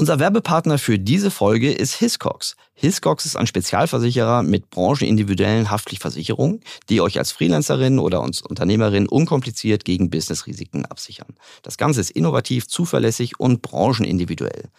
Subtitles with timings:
[0.00, 2.56] Unser Werbepartner für diese Folge ist Hiscox.
[2.72, 9.84] Hiscox ist ein Spezialversicherer mit branchenindividuellen Haftpflichtversicherungen, die euch als Freelancerin oder als Unternehmerin unkompliziert
[9.84, 11.34] gegen Businessrisiken absichern.
[11.62, 14.70] Das Ganze ist innovativ, zuverlässig und branchenindividuell.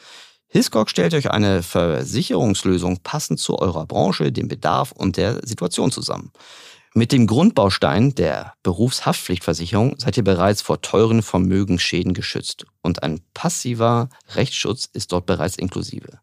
[0.47, 6.31] Hiscox stellt euch eine Versicherungslösung passend zu eurer Branche, dem Bedarf und der Situation zusammen.
[6.94, 14.10] Mit dem Grundbaustein der Berufshaftpflichtversicherung seid ihr bereits vor teuren Vermögensschäden geschützt und ein passiver
[14.35, 16.20] Rechtsschutz ist dort bereits inklusive.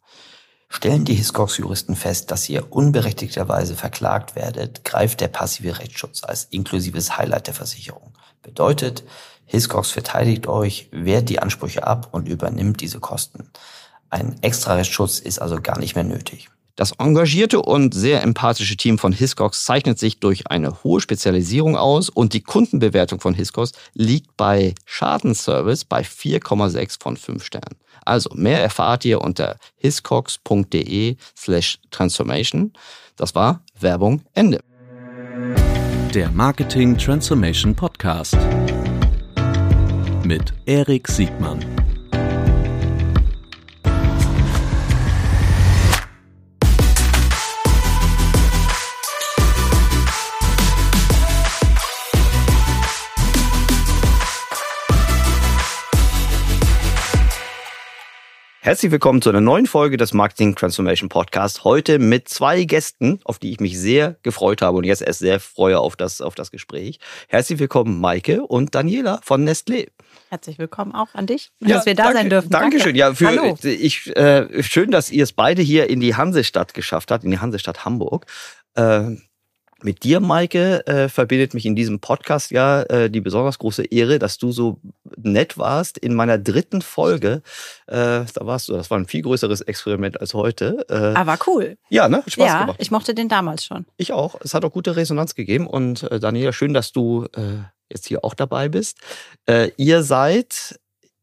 [0.69, 7.17] Stellen die Hiscox-Juristen fest, dass ihr unberechtigterweise verklagt werdet, greift der passive Rechtsschutz als inklusives
[7.17, 8.13] Highlight der Versicherung.
[8.43, 9.05] Bedeutet,
[9.47, 13.51] Hiscox verteidigt euch, wehrt die Ansprüche ab und übernimmt diese Kosten.
[14.11, 16.51] Ein extra Rechtsschutz ist also gar nicht mehr nötig.
[16.79, 22.09] Das engagierte und sehr empathische Team von Hiscox zeichnet sich durch eine hohe Spezialisierung aus
[22.09, 27.75] und die Kundenbewertung von Hiscox liegt bei Schadenservice bei 4,6 von 5 Sternen.
[28.05, 32.73] Also mehr erfahrt ihr unter hiscox.de slash transformation.
[33.17, 34.61] Das war Werbung Ende.
[36.15, 38.39] Der Marketing Transformation Podcast
[40.23, 41.78] mit Erik Siegmann.
[58.61, 61.63] Herzlich willkommen zu einer neuen Folge des Marketing Transformation Podcast.
[61.63, 65.39] Heute mit zwei Gästen, auf die ich mich sehr gefreut habe und jetzt erst sehr
[65.39, 66.99] freue auf das, auf das Gespräch.
[67.29, 69.87] Herzlich willkommen, Maike und Daniela von Nestlé.
[70.29, 72.51] Herzlich willkommen auch an dich, ja, dass wir da danke, sein dürfen.
[72.51, 72.97] Dankeschön.
[72.97, 72.99] Danke.
[72.99, 73.57] Ja, für, Hallo.
[73.63, 77.39] Ich, äh, schön, dass ihr es beide hier in die Hansestadt geschafft habt, in die
[77.39, 78.27] Hansestadt Hamburg.
[78.75, 79.17] Äh,
[79.83, 84.19] mit dir, Maike, äh, verbindet mich in diesem Podcast ja äh, die besonders große Ehre,
[84.19, 84.81] dass du so
[85.17, 87.43] nett warst in meiner dritten Folge.
[87.87, 90.85] Äh, da warst du, das war ein viel größeres Experiment als heute.
[90.89, 91.77] Äh, Aber ah, cool.
[91.91, 92.23] Ja, ne?
[92.27, 92.79] Spaß ja, gemacht.
[92.81, 93.87] Ich mochte den damals schon.
[93.97, 94.41] Ich auch.
[94.43, 95.67] Es hat auch gute Resonanz gegeben.
[95.67, 98.99] Und äh, Daniela, schön, dass du äh, jetzt hier auch dabei bist.
[99.47, 100.79] Äh, ihr seid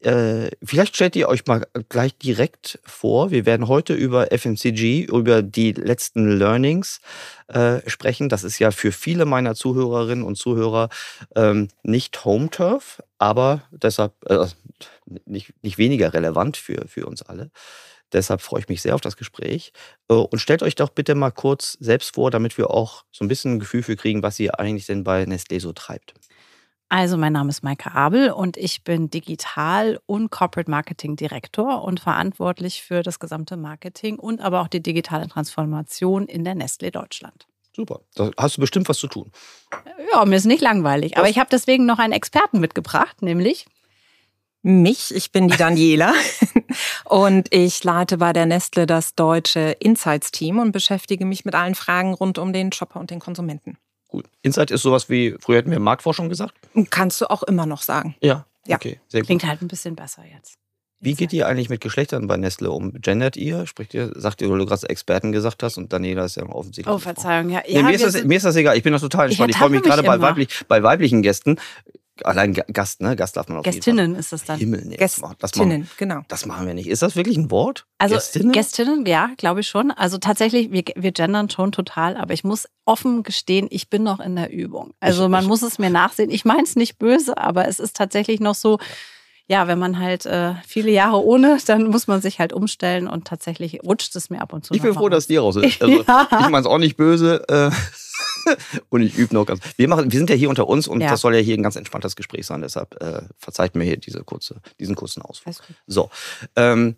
[0.05, 3.31] äh, vielleicht stellt ihr euch mal gleich direkt vor.
[3.31, 7.01] Wir werden heute über FMCG, über die letzten Learnings
[7.47, 8.29] äh, sprechen.
[8.29, 10.89] Das ist ja für viele meiner Zuhörerinnen und Zuhörer
[11.35, 14.45] ähm, nicht Home Turf, aber deshalb äh,
[15.25, 17.49] nicht, nicht weniger relevant für, für uns alle.
[18.13, 19.73] Deshalb freue ich mich sehr auf das Gespräch.
[20.07, 23.27] Äh, und stellt euch doch bitte mal kurz selbst vor, damit wir auch so ein
[23.27, 26.13] bisschen ein Gefühl für kriegen, was ihr eigentlich denn bei Nestlé so treibt.
[26.97, 31.99] Also, mein Name ist Maike Abel und ich bin Digital- und Corporate Marketing Direktor und
[31.99, 37.47] verantwortlich für das gesamte Marketing und aber auch die digitale Transformation in der Nestlé Deutschland.
[37.75, 37.99] Super.
[38.15, 39.29] Da hast du bestimmt was zu tun.
[40.13, 41.11] Ja, mir ist nicht langweilig.
[41.11, 41.17] Was?
[41.17, 43.65] Aber ich habe deswegen noch einen Experten mitgebracht, nämlich
[44.61, 45.13] mich.
[45.13, 46.13] Ich bin die Daniela
[47.03, 52.13] und ich leite bei der Nestle das deutsche Insights-Team und beschäftige mich mit allen Fragen
[52.13, 53.77] rund um den Shopper und den Konsumenten.
[54.07, 54.25] Gut.
[54.41, 56.53] Insight ist sowas wie, früher hätten wir Marktforschung gesagt?
[56.89, 58.15] Kannst du auch immer noch sagen.
[58.21, 58.45] Ja.
[58.65, 58.75] ja.
[58.75, 59.27] Okay, sehr gut.
[59.27, 60.57] Klingt halt ein bisschen besser jetzt.
[60.99, 62.93] Wie geht ihr eigentlich mit Geschlechtern bei Nestle um?
[63.01, 63.67] Gendert ihr?
[63.67, 66.87] Spricht ihr, sagt ihr, weil du gerade Experten gesagt hast und Daniela ist ja offensichtlich.
[66.87, 67.61] Oh, Verzeihung, ja.
[67.67, 69.51] Nee, mir, ist das, mir, ist das, egal, ich bin das total entspannt.
[69.51, 71.57] Ich, ich freue mich gerade bei, weiblich, bei weiblichen Gästen,
[72.23, 73.15] Allein Gast, ne?
[73.15, 74.57] Gast darf man auf Gästinnen ist das dann.
[74.57, 74.95] Himmel, nee.
[74.95, 76.21] Gästinnen, das machen, genau.
[76.27, 76.87] Das machen wir nicht.
[76.87, 77.85] Ist das wirklich ein Wort?
[77.97, 79.91] Also Gästinnen, Gästinnen ja, glaube ich schon.
[79.91, 84.19] Also tatsächlich, wir, wir gendern schon total, aber ich muss offen gestehen, ich bin noch
[84.19, 84.93] in der Übung.
[84.99, 86.29] Also ich, man ich, muss es mir nachsehen.
[86.29, 88.79] Ich meine es nicht böse, aber es ist tatsächlich noch so,
[89.47, 93.27] ja, wenn man halt äh, viele Jahre ohne, dann muss man sich halt umstellen und
[93.27, 94.73] tatsächlich rutscht es mir ab und zu.
[94.73, 95.81] Ich bin froh, dass dir raus ist.
[95.81, 96.27] Also, ja.
[96.31, 97.43] Ich meine es auch nicht böse.
[97.47, 97.69] Äh,
[98.89, 99.61] und ich übe noch ganz.
[99.77, 101.09] Wir, machen, wir sind ja hier unter uns und ja.
[101.09, 102.61] das soll ja hier ein ganz entspanntes Gespräch sein.
[102.61, 105.55] Deshalb äh, verzeiht mir hier diese kurze, diesen kurzen Ausflug.
[105.87, 106.09] So.
[106.55, 106.95] Ähm,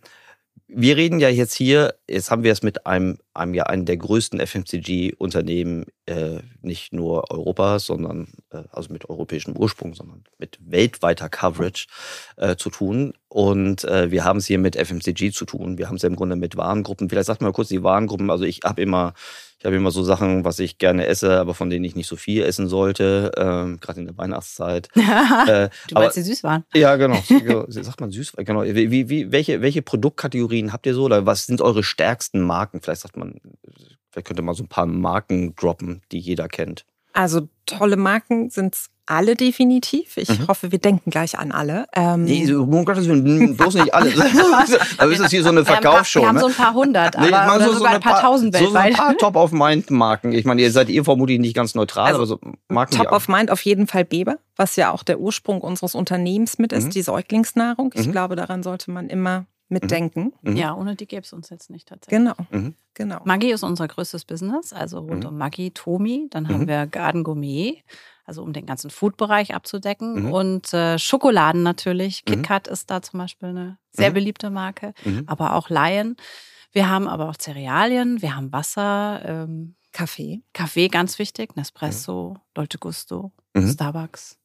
[0.67, 3.97] wir reden ja jetzt hier, jetzt haben wir es mit einem, einem ja einen der
[3.97, 11.29] größten FMCG-Unternehmen, äh, nicht nur Europas, sondern äh, also mit europäischem Ursprung, sondern mit weltweiter
[11.29, 11.87] Coverage
[12.37, 13.13] äh, zu tun.
[13.29, 15.77] Und äh, wir haben es hier mit FMCG zu tun.
[15.77, 17.09] Wir haben es ja im Grunde mit Warengruppen.
[17.09, 18.29] Vielleicht sagt mal kurz die Warengruppen.
[18.29, 19.13] Also ich habe immer
[19.59, 22.15] ich habe immer so Sachen, was ich gerne esse, aber von denen ich nicht so
[22.15, 24.89] viel essen sollte, ähm, gerade in der Weihnachtszeit.
[24.95, 26.63] äh, du meinst die Süßwaren?
[26.75, 27.19] Ja, genau.
[27.67, 28.45] Sagt man Süßwaren?
[28.45, 28.63] Genau.
[28.63, 31.05] Wie, wie, welche, welche Produktkategorien habt ihr so?
[31.05, 32.81] Oder was sind eure stärksten Marken?
[32.81, 33.26] Vielleicht sagt man,
[34.11, 36.85] vielleicht könnte man so ein paar Marken droppen, die jeder kennt.
[37.13, 40.17] Also tolle Marken sind es alle definitiv.
[40.17, 40.47] Ich mhm.
[40.47, 41.87] hoffe, wir denken gleich an alle.
[41.93, 44.11] Ähm nee, um Gottes Willen, bloß nicht alle.
[44.97, 46.19] aber ist das hier so eine Verkaufsshow?
[46.19, 48.13] Wir haben, haben so ein paar hundert, aber nee, oder so, sogar so ein paar,
[48.13, 48.95] paar tausend weltweit.
[48.95, 50.33] So ein paar Top-of-Mind-Marken.
[50.33, 52.97] Ich meine, ihr seid ihr vermutlich nicht ganz neutral, also, aber so Marken.
[52.97, 56.91] Top-of-Mind auf jeden Fall Beber, was ja auch der Ursprung unseres Unternehmens mit ist, mhm.
[56.91, 57.93] die Säuglingsnahrung.
[57.95, 58.11] Ich mhm.
[58.11, 60.33] glaube, daran sollte man immer mitdenken.
[60.41, 60.55] Mhm.
[60.55, 62.17] Ja, ohne die gäbe es uns jetzt nicht tatsächlich.
[62.19, 62.75] Genau, Mhm.
[62.93, 63.19] genau.
[63.25, 65.29] Maggi ist unser größtes Business, also rund Mhm.
[65.29, 66.27] um Maggi, Tomi.
[66.29, 66.67] Dann haben Mhm.
[66.67, 67.83] wir Garden Gourmet,
[68.25, 70.23] also um den ganzen Food-Bereich abzudecken.
[70.25, 70.31] Mhm.
[70.31, 72.23] Und äh, Schokoladen natürlich.
[72.27, 72.31] Mhm.
[72.33, 74.13] KitKat ist da zum Beispiel eine sehr Mhm.
[74.15, 75.23] beliebte Marke, Mhm.
[75.27, 76.15] aber auch Lion.
[76.71, 80.43] Wir haben aber auch Cerealien, wir haben Wasser, ähm, Kaffee.
[80.53, 83.69] Kaffee, ganz wichtig, Nespresso, Dolce Gusto, Mhm.
[83.71, 84.37] Starbucks.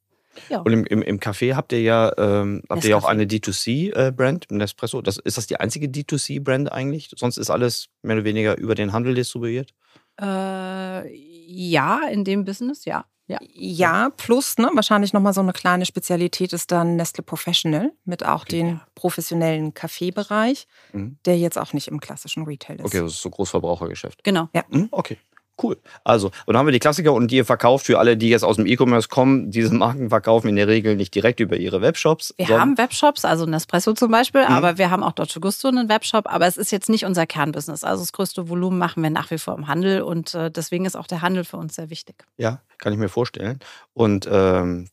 [0.49, 0.61] Ja.
[0.61, 4.51] Und im, im, im Café habt ihr ja, ähm, habt ihr ja auch eine D2C-Brand,
[4.51, 5.03] Nespresso.
[5.03, 7.11] Das, ist das die einzige D2C-Brand eigentlich?
[7.17, 9.73] Sonst ist alles mehr oder weniger über den Handel distribuiert?
[10.21, 11.15] Äh,
[11.47, 13.05] ja, in dem Business, ja.
[13.27, 13.39] ja.
[13.43, 18.45] Ja, plus ne, wahrscheinlich nochmal so eine kleine Spezialität ist dann Nestle Professional mit auch
[18.45, 18.87] den Ja.
[18.95, 21.19] professionellen Kaffeebereich, Mhm.
[21.25, 22.85] der jetzt auch nicht im klassischen Retail ist.
[22.87, 24.23] Okay, das ist so Großverbrauchergeschäft.
[24.25, 24.49] Genau.
[24.71, 25.19] Hm, Okay,
[25.63, 25.79] cool.
[26.05, 28.57] Also, und dann haben wir die Klassiker und ihr verkauft für alle, die jetzt aus
[28.57, 32.35] dem E-Commerce kommen, diese Marken verkaufen in der Regel nicht direkt über ihre Webshops.
[32.37, 34.53] Wir haben Webshops, also Nespresso zum Beispiel, Mhm.
[34.53, 37.85] aber wir haben auch Dolce Gusto einen Webshop, aber es ist jetzt nicht unser Kernbusiness.
[37.85, 40.97] Also das größte Volumen machen wir nach wie vor im Handel und äh, deswegen ist
[40.97, 42.25] auch der Handel für uns sehr wichtig.
[42.37, 43.59] Ja, kann ich mir vorstellen.
[43.95, 44.89] Und ähm,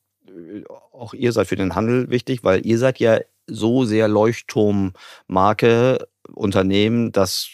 [0.93, 7.11] auch ihr seid für den Handel wichtig, weil ihr seid ja so sehr Leuchtturmmarke, Unternehmen,
[7.11, 7.49] dass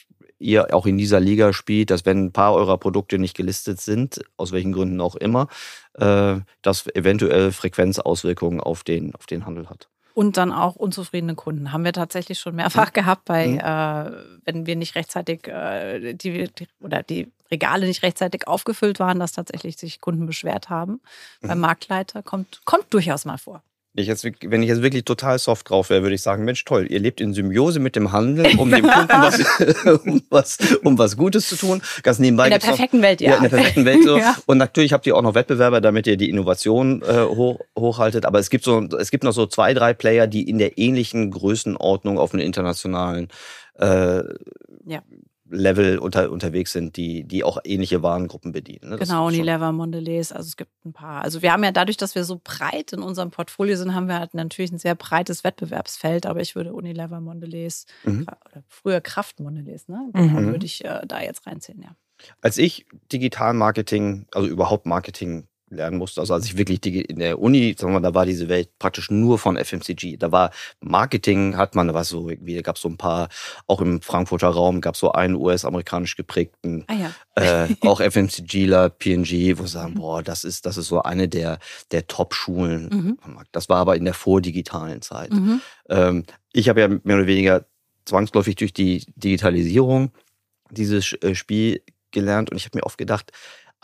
[0.45, 4.21] ihr auch in dieser Liga spielt, dass wenn ein paar eurer Produkte nicht gelistet sind,
[4.37, 5.47] aus welchen Gründen auch immer,
[5.95, 9.89] äh, das eventuell Frequenzauswirkungen auf den, auf den Handel hat.
[10.13, 11.73] Und dann auch unzufriedene Kunden.
[11.73, 13.59] Haben wir tatsächlich schon mehrfach gehabt, bei, Mhm.
[13.59, 14.11] äh,
[14.45, 19.33] wenn wir nicht rechtzeitig äh, die, die, oder die Regale nicht rechtzeitig aufgefüllt waren, dass
[19.33, 21.01] tatsächlich sich Kunden beschwert haben.
[21.41, 23.61] Beim Marktleiter kommt, kommt durchaus mal vor.
[23.97, 26.85] Ich jetzt, wenn ich jetzt wirklich total soft drauf wäre, würde ich sagen, Mensch, toll,
[26.89, 29.39] ihr lebt in Symbiose mit dem Handel, um dem Kunden was,
[30.05, 31.81] um was, um was Gutes zu tun.
[32.03, 33.29] Ganz nebenbei In der gibt's noch- perfekten Welt, ja.
[33.31, 34.17] Ja, in der perfekten Welt so.
[34.17, 34.35] Ja.
[34.47, 38.25] Und natürlich habt ihr auch noch Wettbewerber, damit ihr die Innovation äh, hoch, hochhaltet.
[38.25, 41.31] Aber es gibt so, es gibt noch so zwei, drei Player, die in der ähnlichen
[41.31, 43.29] Größenordnung auf einem internationalen
[43.79, 44.23] äh,
[44.85, 45.01] Ja.
[45.49, 48.89] Level unter, unterwegs sind, die, die auch ähnliche Warengruppen bedienen.
[48.89, 48.97] ne?
[48.97, 51.21] Genau, Unilever, Mondelez, also es gibt ein paar.
[51.23, 54.17] Also wir haben ja dadurch, dass wir so breit in unserem Portfolio sind, haben wir
[54.19, 58.23] halt natürlich ein sehr breites Wettbewerbsfeld, aber ich würde Unilever, Mondelez, Mhm.
[58.23, 60.09] oder früher Kraft Mondelez, ne?
[60.13, 60.47] Mhm.
[60.47, 61.95] Würde ich äh, da jetzt reinziehen, ja.
[62.41, 67.39] Als ich Digital-Marketing, also überhaupt Marketing lernen musste, also als ich wirklich digi- in der
[67.39, 70.17] Uni, sagen wir, mal, da war diese Welt praktisch nur von FMCG.
[70.17, 73.29] Da war Marketing, hat man, da war so irgendwie, da gab es so ein paar,
[73.67, 77.65] auch im Frankfurter Raum gab es so einen US-amerikanisch geprägten Ah ja.
[77.65, 81.57] äh, auch FMCGler, PNG, wo sie sagen, boah, das ist, das ist so eine der,
[81.91, 82.89] der Top-Schulen.
[82.89, 83.17] Mhm.
[83.51, 85.33] Das war aber in der vordigitalen Zeit.
[85.33, 85.61] Mhm.
[85.89, 86.23] Ähm,
[86.53, 87.65] ich habe ja mehr oder weniger
[88.05, 90.11] zwangsläufig durch die Digitalisierung
[90.69, 93.31] dieses äh, Spiel gelernt und ich habe mir oft gedacht,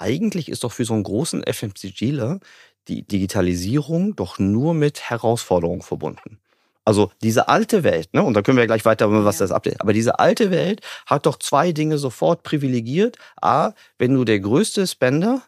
[0.02, 2.40] eigentlich ist doch für so einen großen FMCGler
[2.88, 6.40] die Digitalisierung doch nur mit Herausforderungen verbunden.
[6.84, 9.44] Also diese alte Welt, ne, und da können wir gleich weiter, was Ja.
[9.46, 9.82] das abdeckt.
[9.82, 13.18] Aber diese alte Welt hat doch zwei Dinge sofort privilegiert.
[13.40, 15.44] A, wenn du der größte Spender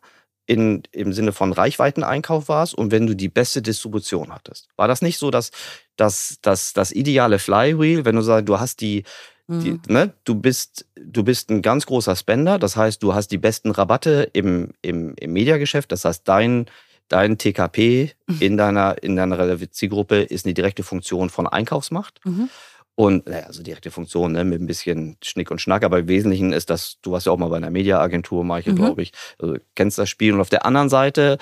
[0.45, 4.67] in, im Sinne von Reichweiteneinkauf warst und wenn du die beste Distribution hattest.
[4.75, 5.51] War das nicht so, dass,
[5.95, 9.03] dass, dass das ideale Flywheel, wenn du sagst, du hast die,
[9.47, 9.81] die Mhm.
[9.87, 13.71] ne, du bist, du bist ein ganz großer Spender, das heißt, du hast die besten
[13.71, 16.67] Rabatte im, im, im Mediageschäft, das heißt, dein,
[17.09, 22.21] dein TKP in deiner, in deiner Zielgruppe ist eine direkte Funktion von Einkaufsmacht.
[22.23, 22.49] Mhm.
[22.95, 26.53] Und naja, also direkte Funktion, ne, mit ein bisschen Schnick und Schnack, aber im Wesentlichen
[26.53, 28.77] ist das, du warst ja auch mal bei einer Mediaagentur, Michael, Mhm.
[28.77, 30.31] glaube ich, also kennst das Spiel.
[30.33, 31.39] Und auf der anderen Seite,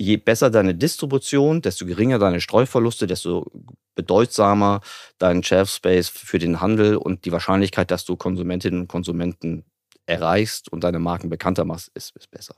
[0.00, 3.50] je besser deine Distribution, desto geringer deine Streuverluste, desto
[3.96, 4.80] bedeutsamer
[5.18, 9.64] dein Shelf Space für den Handel und die Wahrscheinlichkeit, dass du Konsumentinnen und Konsumenten
[10.06, 12.54] erreichst und deine Marken bekannter machst, ist, ist besser.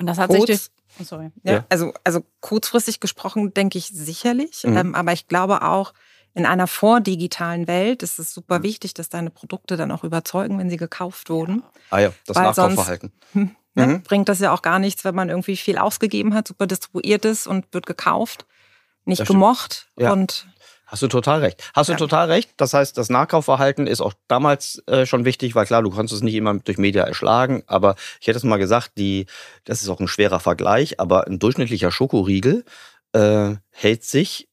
[0.00, 0.58] Und das hat sich durch.
[0.58, 1.30] Kurz, Oh, sorry.
[1.42, 1.66] ja, Ja.
[1.68, 4.76] Also, also kurzfristig gesprochen denke ich sicherlich, Mhm.
[4.76, 5.92] ähm, aber ich glaube auch,
[6.34, 10.70] in einer vordigitalen Welt ist es super wichtig, dass deine Produkte dann auch überzeugen, wenn
[10.70, 11.64] sie gekauft wurden.
[11.90, 13.12] Ah ja, das Weil Nachkaufverhalten.
[13.32, 13.86] Hm, ne?
[13.86, 14.02] Mhm.
[14.02, 17.46] Bringt das ja auch gar nichts, wenn man irgendwie viel ausgegeben hat, super distribuiert ist
[17.46, 18.46] und wird gekauft,
[19.04, 20.12] nicht Das gemocht Ja.
[20.12, 20.46] und
[20.90, 21.70] Hast du total recht.
[21.74, 21.98] Hast du Ja.
[21.98, 22.48] total recht.
[22.56, 26.22] Das heißt, das Nachkaufverhalten ist auch damals äh, schon wichtig, weil klar, du kannst es
[26.22, 29.26] nicht immer durch Media erschlagen, aber ich hätte es mal gesagt, die,
[29.64, 32.64] das ist auch ein schwerer Vergleich, aber ein durchschnittlicher Schokoriegel
[33.12, 34.47] äh, hält sich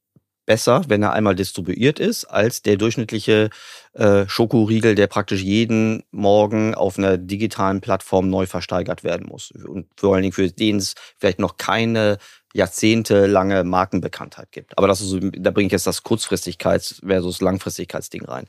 [0.45, 3.49] besser, wenn er einmal distribuiert ist, als der durchschnittliche
[3.93, 9.51] äh, Schokoriegel, der praktisch jeden Morgen auf einer digitalen Plattform neu versteigert werden muss.
[9.51, 12.17] Und vor allen Dingen für den es vielleicht noch keine
[12.53, 14.77] jahrzehntelange Markenbekanntheit gibt.
[14.77, 18.47] Aber das ist da bringe ich jetzt das Kurzfristigkeits- versus Langfristigkeitsding rein.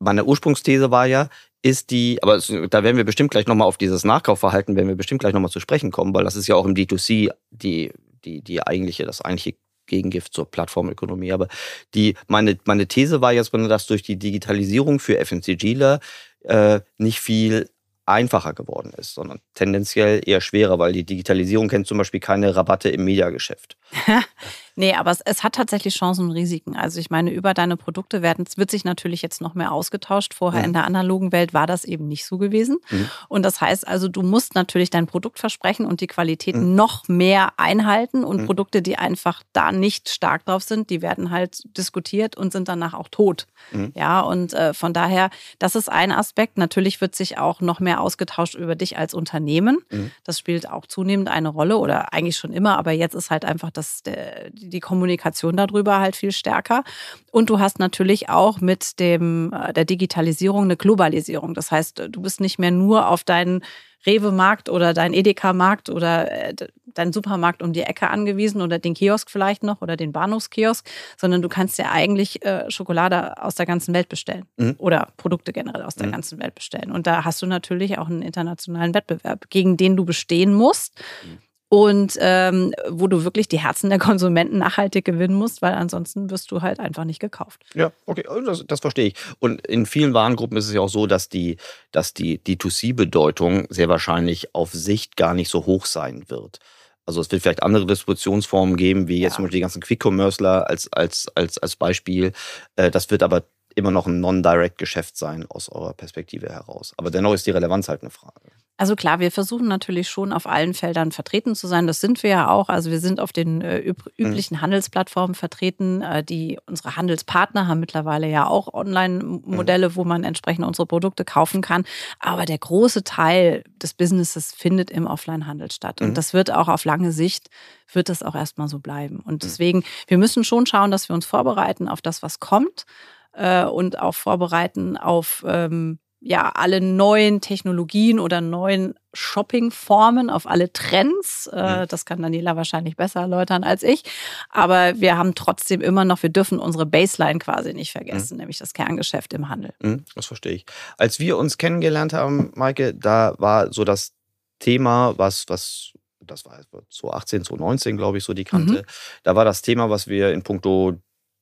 [0.00, 1.28] Meine Ursprungsthese war ja,
[1.62, 5.20] ist die, aber da werden wir bestimmt gleich nochmal auf dieses Nachkaufverhalten, werden wir bestimmt
[5.20, 7.92] gleich nochmal zu sprechen kommen, weil das ist ja auch im D2C die,
[8.24, 9.56] die, die eigentliche, das eigentliche
[9.90, 11.32] Gegengift zur Plattformökonomie.
[11.32, 11.48] Aber
[11.94, 16.00] die, meine, meine These war jetzt, dass durch die Digitalisierung für FMCGler
[16.44, 17.68] äh, nicht viel
[18.06, 22.88] einfacher geworden ist, sondern tendenziell eher schwerer, weil die Digitalisierung kennt zum Beispiel keine Rabatte
[22.88, 23.76] im Mediageschäft.
[24.76, 26.76] Nee, aber es, es, hat tatsächlich Chancen und Risiken.
[26.76, 30.34] Also ich meine, über deine Produkte werden, es wird sich natürlich jetzt noch mehr ausgetauscht.
[30.34, 30.66] Vorher mhm.
[30.66, 32.78] in der analogen Welt war das eben nicht so gewesen.
[32.90, 33.10] Mhm.
[33.28, 36.74] Und das heißt also, du musst natürlich dein Produktversprechen und die Qualität mhm.
[36.74, 38.24] noch mehr einhalten.
[38.24, 38.46] Und mhm.
[38.46, 42.94] Produkte, die einfach da nicht stark drauf sind, die werden halt diskutiert und sind danach
[42.94, 43.46] auch tot.
[43.72, 43.92] Mhm.
[43.94, 46.58] Ja, und äh, von daher, das ist ein Aspekt.
[46.58, 49.78] Natürlich wird sich auch noch mehr ausgetauscht über dich als Unternehmen.
[49.90, 50.10] Mhm.
[50.24, 53.70] Das spielt auch zunehmend eine Rolle oder eigentlich schon immer, aber jetzt ist halt einfach
[53.70, 56.84] das, der, die Kommunikation darüber halt viel stärker.
[57.32, 61.54] Und du hast natürlich auch mit dem, äh, der Digitalisierung eine Globalisierung.
[61.54, 63.64] Das heißt, du bist nicht mehr nur auf deinen
[64.06, 66.54] Rewe-Markt oder dein Edeka-Markt oder äh,
[66.94, 70.86] deinen Supermarkt um die Ecke angewiesen oder den Kiosk vielleicht noch oder den Bahnhofskiosk,
[71.16, 74.74] sondern du kannst ja eigentlich äh, Schokolade aus der ganzen Welt bestellen mhm.
[74.78, 76.12] oder Produkte generell aus der mhm.
[76.12, 76.90] ganzen Welt bestellen.
[76.90, 81.00] Und da hast du natürlich auch einen internationalen Wettbewerb, gegen den du bestehen musst.
[81.24, 81.38] Mhm
[81.70, 86.50] und ähm, wo du wirklich die Herzen der Konsumenten nachhaltig gewinnen musst, weil ansonsten wirst
[86.50, 87.62] du halt einfach nicht gekauft.
[87.74, 89.14] Ja, okay, das, das verstehe ich.
[89.38, 91.58] Und in vielen Warengruppen ist es ja auch so, dass die,
[91.92, 96.58] dass die D2C-Bedeutung sehr wahrscheinlich auf Sicht gar nicht so hoch sein wird.
[97.06, 99.36] Also es wird vielleicht andere Distributionsformen geben, wie jetzt ja.
[99.36, 102.32] zum Beispiel die ganzen Quick-Commerceler als, als, als, als Beispiel.
[102.74, 103.44] Äh, das wird aber
[103.76, 106.94] immer noch ein Non-Direct-Geschäft sein aus eurer Perspektive heraus.
[106.96, 108.50] Aber dennoch ist die Relevanz halt eine Frage.
[108.80, 111.86] Also klar, wir versuchen natürlich schon auf allen Feldern vertreten zu sein.
[111.86, 112.70] Das sind wir ja auch.
[112.70, 114.28] Also wir sind auf den äh, üb mhm.
[114.28, 114.62] üblichen mhm.
[114.62, 116.00] Handelsplattformen vertreten.
[116.00, 119.96] Äh, die unsere Handelspartner haben mittlerweile ja auch Online-Modelle, mhm.
[119.96, 121.84] wo man entsprechend unsere Produkte kaufen kann.
[122.20, 126.00] Aber der große Teil des Businesses findet im Offline-Handel statt.
[126.00, 126.06] Mhm.
[126.06, 127.50] Und das wird auch auf lange Sicht
[127.92, 129.20] wird das auch erstmal so bleiben.
[129.20, 129.38] Und mhm.
[129.40, 132.86] deswegen, wir müssen schon schauen, dass wir uns vorbereiten auf das, was kommt
[133.34, 140.72] äh, und auch vorbereiten auf ähm, ja, alle neuen Technologien oder neuen Shoppingformen, auf alle
[140.72, 141.48] Trends.
[141.52, 141.88] Äh, mhm.
[141.88, 144.04] Das kann Daniela wahrscheinlich besser erläutern als ich.
[144.50, 148.40] Aber wir haben trotzdem immer noch, wir dürfen unsere Baseline quasi nicht vergessen, mhm.
[148.40, 149.72] nämlich das Kerngeschäft im Handel.
[149.80, 150.66] Mhm, das verstehe ich.
[150.98, 154.12] Als wir uns kennengelernt haben, Maike, da war so das
[154.58, 158.72] Thema, was, was das war 2018, 2019, glaube ich, so die Kante.
[158.72, 158.86] Mhm.
[159.22, 161.00] Da war das Thema, was wir in puncto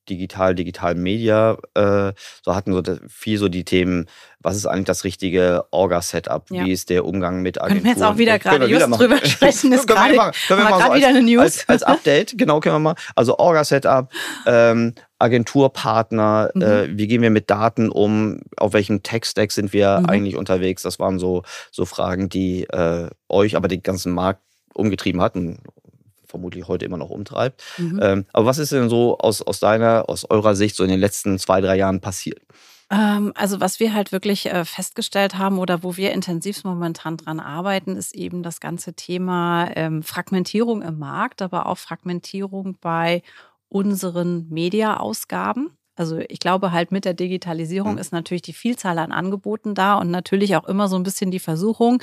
[0.09, 2.13] digital, digital Media, äh,
[2.43, 4.07] so hatten so viel so die Themen,
[4.39, 6.65] was ist eigentlich das richtige Orga-Setup, ja.
[6.65, 7.83] wie ist der Umgang mit Agenturen.
[7.83, 8.99] Können wir jetzt auch wieder gerade just machen.
[8.99, 11.41] drüber sprechen, ist gerade wir mal so als, wieder eine News.
[11.41, 12.95] Als, als, Update, genau, können wir mal.
[13.15, 14.11] Also Orga-Setup,
[14.45, 16.61] ähm, Agenturpartner, mhm.
[16.61, 20.05] äh, wie gehen wir mit Daten um, auf welchem Tech-Stack sind wir mhm.
[20.05, 24.41] eigentlich unterwegs, das waren so, so Fragen, die äh, euch, aber den ganzen Markt
[24.73, 25.59] umgetrieben hatten
[26.29, 27.63] vermutlich heute immer noch umtreibt.
[27.77, 27.99] Mhm.
[28.01, 30.99] Ähm, aber was ist denn so aus, aus deiner, aus eurer Sicht so in den
[30.99, 32.39] letzten zwei, drei Jahren passiert?
[32.91, 37.39] Ähm, also was wir halt wirklich äh, festgestellt haben oder wo wir intensiv momentan dran
[37.39, 43.21] arbeiten, ist eben das ganze Thema ähm, Fragmentierung im Markt, aber auch Fragmentierung bei
[43.67, 45.71] unseren Media-Ausgaben.
[45.95, 47.97] Also ich glaube halt mit der Digitalisierung mhm.
[47.99, 51.39] ist natürlich die Vielzahl an Angeboten da und natürlich auch immer so ein bisschen die
[51.39, 52.01] Versuchung,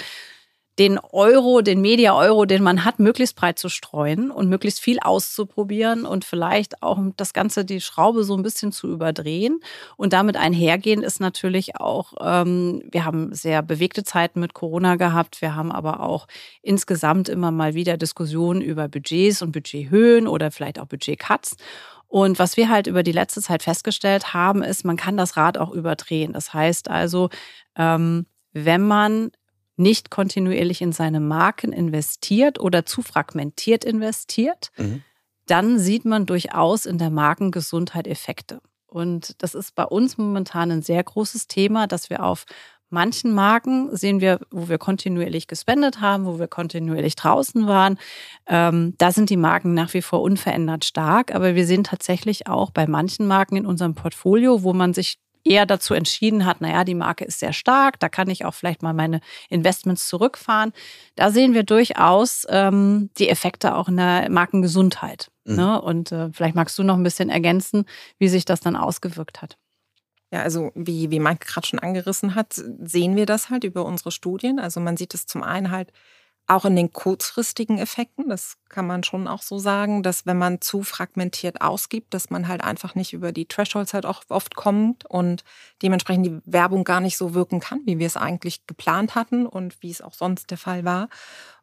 [0.79, 6.05] den Euro, den Media-Euro, den man hat, möglichst breit zu streuen und möglichst viel auszuprobieren
[6.05, 9.61] und vielleicht auch das Ganze, die Schraube so ein bisschen zu überdrehen.
[9.97, 15.41] Und damit einhergehen ist natürlich auch, ähm, wir haben sehr bewegte Zeiten mit Corona gehabt.
[15.41, 16.29] Wir haben aber auch
[16.61, 21.57] insgesamt immer mal wieder Diskussionen über Budgets und Budgethöhen oder vielleicht auch Budgetcuts.
[22.09, 25.59] Und was wir halt über die letzte Zeit festgestellt haben, ist, man kann das Rad
[25.59, 26.35] auch überdrehen.
[26.35, 27.31] Das heißt also,
[27.77, 29.33] ähm, wenn man
[29.77, 35.03] nicht kontinuierlich in seine Marken investiert oder zu fragmentiert investiert, mhm.
[35.47, 38.61] dann sieht man durchaus in der Markengesundheit Effekte.
[38.87, 42.47] Und das ist bei uns momentan ein sehr großes Thema, dass wir auf
[42.89, 47.99] manchen Marken sehen wir, wo wir kontinuierlich gespendet haben, wo wir kontinuierlich draußen waren.
[48.47, 51.35] Ähm, da sind die Marken nach wie vor unverändert stark.
[51.35, 55.67] Aber wir sehen tatsächlich auch bei manchen Marken in unserem Portfolio, wo man sich eher
[55.67, 58.93] dazu entschieden hat, naja, die Marke ist sehr stark, da kann ich auch vielleicht mal
[58.93, 60.73] meine Investments zurückfahren.
[61.15, 65.31] Da sehen wir durchaus ähm, die Effekte auch in der Markengesundheit.
[65.45, 65.57] Mhm.
[65.57, 65.81] Ne?
[65.81, 67.87] Und äh, vielleicht magst du noch ein bisschen ergänzen,
[68.19, 69.57] wie sich das dann ausgewirkt hat.
[70.33, 74.11] Ja, also wie, wie Mike gerade schon angerissen hat, sehen wir das halt über unsere
[74.11, 74.59] Studien.
[74.59, 75.93] Also man sieht es zum einen halt
[76.49, 80.61] auch in den kurzfristigen Effekten, das kann man schon auch so sagen, dass wenn man
[80.61, 85.05] zu fragmentiert ausgibt, dass man halt einfach nicht über die Thresholds halt auch oft kommt
[85.07, 85.43] und
[85.83, 89.83] dementsprechend die Werbung gar nicht so wirken kann, wie wir es eigentlich geplant hatten und
[89.83, 91.09] wie es auch sonst der Fall war.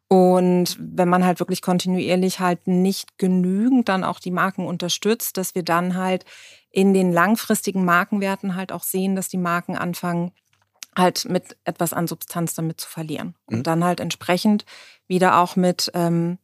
[0.08, 5.54] Und wenn man halt wirklich kontinuierlich halt nicht genügend dann auch die Marken unterstützt, dass
[5.54, 6.24] wir dann halt
[6.70, 10.32] in den langfristigen Markenwerten halt auch sehen, dass die Marken anfangen,
[10.96, 13.34] halt mit etwas an Substanz damit zu verlieren.
[13.46, 13.62] Und mhm.
[13.62, 14.64] dann halt entsprechend
[15.06, 16.38] wieder auch mit ähm,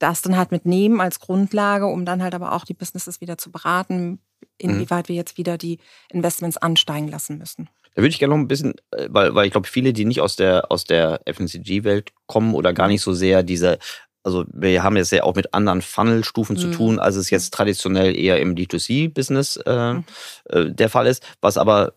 [0.00, 3.52] das dann halt mitnehmen als Grundlage, um dann halt aber auch die Businesses wieder zu
[3.52, 4.18] beraten,
[4.58, 5.08] inwieweit mhm.
[5.08, 5.78] wir jetzt wieder die
[6.10, 7.68] Investments ansteigen lassen müssen.
[7.94, 10.20] Da würde ich gerne noch ein bisschen, äh, weil, weil ich glaube, viele, die nicht
[10.20, 13.78] aus der, aus der FMCG-Welt kommen oder gar nicht so sehr diese,
[14.22, 16.60] also wir haben jetzt ja auch mit anderen Funnel-Stufen mhm.
[16.60, 20.04] zu tun, als es jetzt traditionell eher im D2C-Business äh, mhm.
[20.48, 21.94] äh, der Fall ist, was aber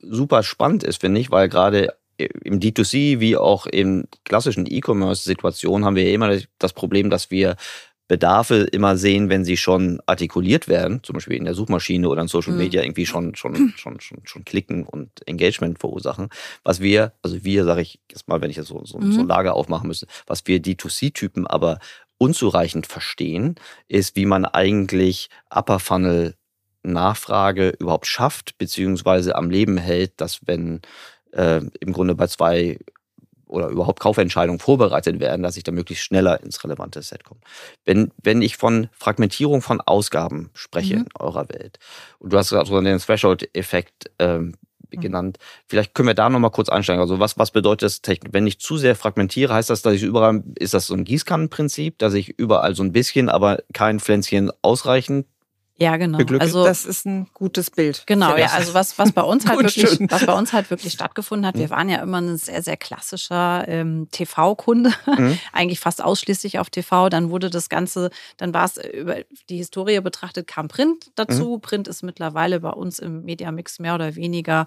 [0.00, 5.96] super spannend ist, finde ich, weil gerade im D2C wie auch in klassischen E-Commerce-Situationen haben
[5.96, 7.56] wir ja immer das Problem, dass wir
[8.08, 12.28] Bedarfe immer sehen, wenn sie schon artikuliert werden, zum Beispiel in der Suchmaschine oder in
[12.28, 12.58] Social mhm.
[12.58, 16.30] Media irgendwie schon, schon, schon, schon, schon klicken und Engagement verursachen.
[16.64, 19.12] Was wir, also wir, sage ich jetzt mal, wenn ich jetzt so, so, mhm.
[19.12, 21.78] so ein Lager aufmachen müsste, was wir D2C-Typen aber
[22.16, 23.56] unzureichend verstehen,
[23.88, 26.34] ist, wie man eigentlich Upper Funnel
[26.92, 30.80] Nachfrage überhaupt schafft, beziehungsweise am Leben hält, dass wenn
[31.32, 32.78] äh, im Grunde bei zwei
[33.48, 37.40] oder überhaupt Kaufentscheidungen vorbereitet werden, dass ich da möglichst schneller ins relevante Set komme.
[37.84, 41.02] Wenn, wenn ich von Fragmentierung von Ausgaben spreche mhm.
[41.02, 41.78] in eurer Welt,
[42.18, 44.54] und du hast gerade so den Threshold-Effekt ähm,
[44.90, 45.00] mhm.
[45.00, 47.00] genannt, vielleicht können wir da nochmal kurz einsteigen.
[47.00, 48.32] Also was, was bedeutet das Technik?
[48.32, 51.98] Wenn ich zu sehr fragmentiere, heißt das, dass ich überall, ist das so ein Gießkannenprinzip,
[51.98, 55.26] dass ich überall so ein bisschen, aber kein Pflänzchen ausreichend
[55.80, 56.18] ja, genau.
[56.40, 58.02] Also das ist ein gutes Bild.
[58.06, 61.46] Genau, ja, also was, was bei uns halt wirklich, was bei uns halt wirklich stattgefunden
[61.46, 61.70] hat, wir mhm.
[61.70, 65.38] waren ja immer ein sehr, sehr klassischer ähm, TV-Kunde, mhm.
[65.52, 67.08] eigentlich fast ausschließlich auf TV.
[67.08, 69.18] Dann wurde das Ganze, dann war es über
[69.48, 71.56] die Historie betrachtet, kam Print dazu.
[71.56, 71.60] Mhm.
[71.60, 74.66] Print ist mittlerweile bei uns im Mediamix mehr oder weniger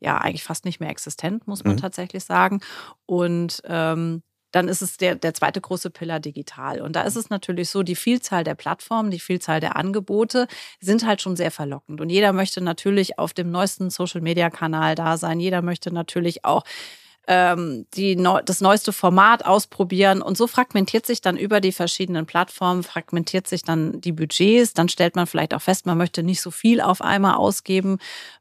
[0.00, 1.80] ja eigentlich fast nicht mehr existent, muss man mhm.
[1.80, 2.60] tatsächlich sagen.
[3.06, 6.80] Und ähm, dann ist es der, der zweite große Pillar digital.
[6.80, 10.46] Und da ist es natürlich so, die Vielzahl der Plattformen, die Vielzahl der Angebote
[10.80, 12.00] sind halt schon sehr verlockend.
[12.00, 15.40] Und jeder möchte natürlich auf dem neuesten Social-Media-Kanal da sein.
[15.40, 16.64] Jeder möchte natürlich auch
[17.26, 20.20] ähm, die, das neueste Format ausprobieren.
[20.22, 24.74] Und so fragmentiert sich dann über die verschiedenen Plattformen, fragmentiert sich dann die Budgets.
[24.74, 27.98] Dann stellt man vielleicht auch fest, man möchte nicht so viel auf einmal ausgeben,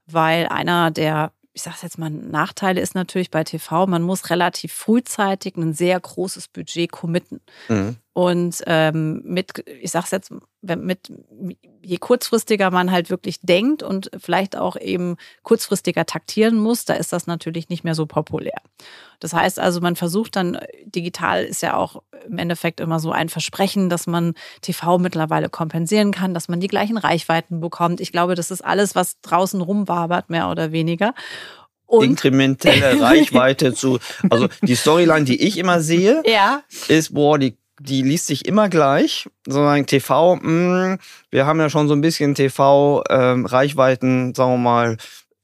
[0.08, 4.72] weil einer der ich sage jetzt mal, Nachteile ist natürlich bei TV, man muss relativ
[4.72, 7.42] frühzeitig ein sehr großes Budget committen.
[7.68, 7.98] Mhm.
[8.20, 11.10] Und ähm, mit, ich sage es jetzt, mit,
[11.82, 17.14] je kurzfristiger man halt wirklich denkt und vielleicht auch eben kurzfristiger taktieren muss, da ist
[17.14, 18.62] das natürlich nicht mehr so populär.
[19.22, 23.30] Das heißt also, man versucht dann, digital ist ja auch im Endeffekt immer so ein
[23.30, 28.02] Versprechen, dass man TV mittlerweile kompensieren kann, dass man die gleichen Reichweiten bekommt.
[28.02, 31.14] Ich glaube, das ist alles, was draußen rumwabert, mehr oder weniger.
[31.86, 33.98] Und inkrementelle Reichweite zu.
[34.30, 36.64] Also die Storyline, die ich immer sehe, ja.
[36.90, 39.30] ist, boah, die, die liest sich immer gleich.
[39.48, 41.00] Sondern TV, mh, hm,
[41.32, 44.98] wir haben ja schon so ein bisschen TV-Reichweiten, ähm, sagen wir mal,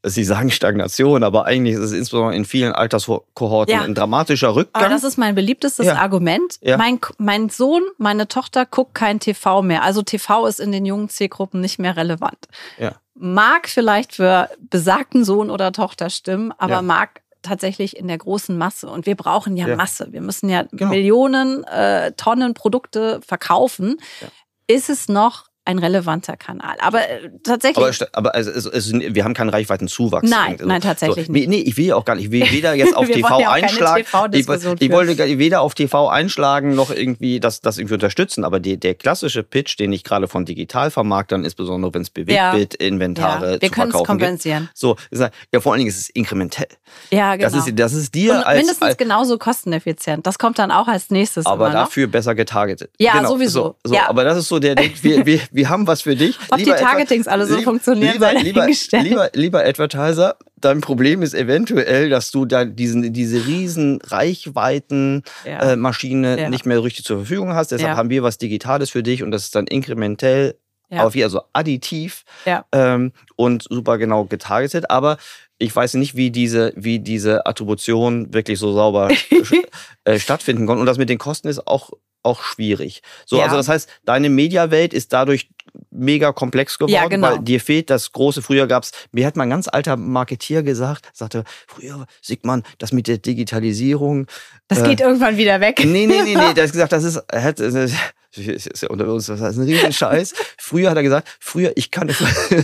[0.08, 3.82] Sie sagen Stagnation, aber eigentlich ist es insbesondere in vielen Alterskohorten ja.
[3.82, 4.84] ein dramatischer Rückgang.
[4.84, 5.96] Aber das ist mein beliebtestes ja.
[5.96, 6.60] Argument.
[6.62, 6.78] Ja.
[6.78, 9.82] Mein, mein Sohn, meine Tochter guckt kein TV mehr.
[9.82, 12.38] Also TV ist in den jungen Zielgruppen nicht mehr relevant.
[12.78, 18.58] Ja mag vielleicht für besagten Sohn oder Tochter stimmen, aber mag tatsächlich in der großen
[18.58, 18.90] Masse.
[18.90, 19.76] Und wir brauchen ja, ja.
[19.76, 20.08] Masse.
[20.12, 20.90] Wir müssen ja genau.
[20.90, 23.98] Millionen äh, Tonnen Produkte verkaufen.
[24.22, 24.28] Ja.
[24.68, 26.76] Ist es noch ein relevanter Kanal.
[26.80, 27.78] Aber äh, tatsächlich.
[27.84, 30.30] Aber, aber also, es, es, wir haben keinen Reichweitenzuwachs.
[30.30, 31.50] Nein, nein, tatsächlich so, nicht.
[31.50, 32.26] Nee, ich will ja auch gar nicht.
[32.26, 34.06] Ich will weder jetzt auf TV ja einschlagen.
[34.32, 38.44] Ich, ich, wollte weder auf TV einschlagen noch irgendwie das, das irgendwie unterstützen.
[38.44, 43.62] Aber die, der klassische Pitch, den ich gerade von Digitalvermarktern, insbesondere wenn es Bewegtbild-Inventar ja.
[43.62, 44.64] Wir können es kompensieren.
[44.66, 44.78] Gibt.
[44.78, 46.68] So, ja, vor allen Dingen ist es inkrementell.
[47.10, 47.50] Ja, genau.
[47.50, 50.28] Das ist, das ist dir Und als, mindestens als, genauso kosteneffizient.
[50.28, 51.46] Das kommt dann auch als nächstes.
[51.46, 52.92] Aber dafür besser getargetet.
[53.00, 53.30] Ja, genau.
[53.30, 53.76] sowieso.
[53.84, 54.10] So, so, ja.
[54.10, 56.38] Aber das ist so der, wir, wir, wir haben was für dich.
[56.50, 61.34] Ob lieber die Targetings alle so funktionieren, lieber, lieber, lieber, lieber Advertiser, dein Problem ist
[61.34, 66.46] eventuell, dass du da diesen, diese riesen Reichweiten-Maschine ja.
[66.46, 67.72] äh, nicht mehr richtig zur Verfügung hast.
[67.72, 67.98] Deshalb ja.
[67.98, 71.06] haben wir was Digitales für dich und das ist dann inkrementell, ja.
[71.06, 72.26] auf, also additiv
[72.72, 74.90] ähm, und super genau getargetet.
[74.90, 75.16] Aber
[75.58, 79.10] ich weiß nicht, wie diese, wie diese Attribution wirklich so sauber
[80.04, 80.80] äh, stattfinden kann.
[80.80, 81.92] Und das mit den Kosten ist auch,
[82.26, 83.02] auch schwierig.
[83.26, 83.44] So, ja.
[83.44, 85.50] also das heißt, deine Mediawelt ist dadurch
[85.92, 87.28] mega komplex geworden, ja, genau.
[87.28, 91.10] weil dir fehlt das große, früher gab's, mir hat mal ein ganz alter Marketier gesagt,
[91.14, 94.28] sagte, früher, Sigmann, das mit der Digitalisierung.
[94.68, 95.80] Das äh, geht irgendwann wieder weg.
[95.84, 99.40] Nee, nee, nee, nee, der hat gesagt, das ist, hat, ist ja unter uns, das
[99.40, 100.34] ist ein riesen Scheiß.
[100.58, 102.14] Früher hat er gesagt, früher, ich kann,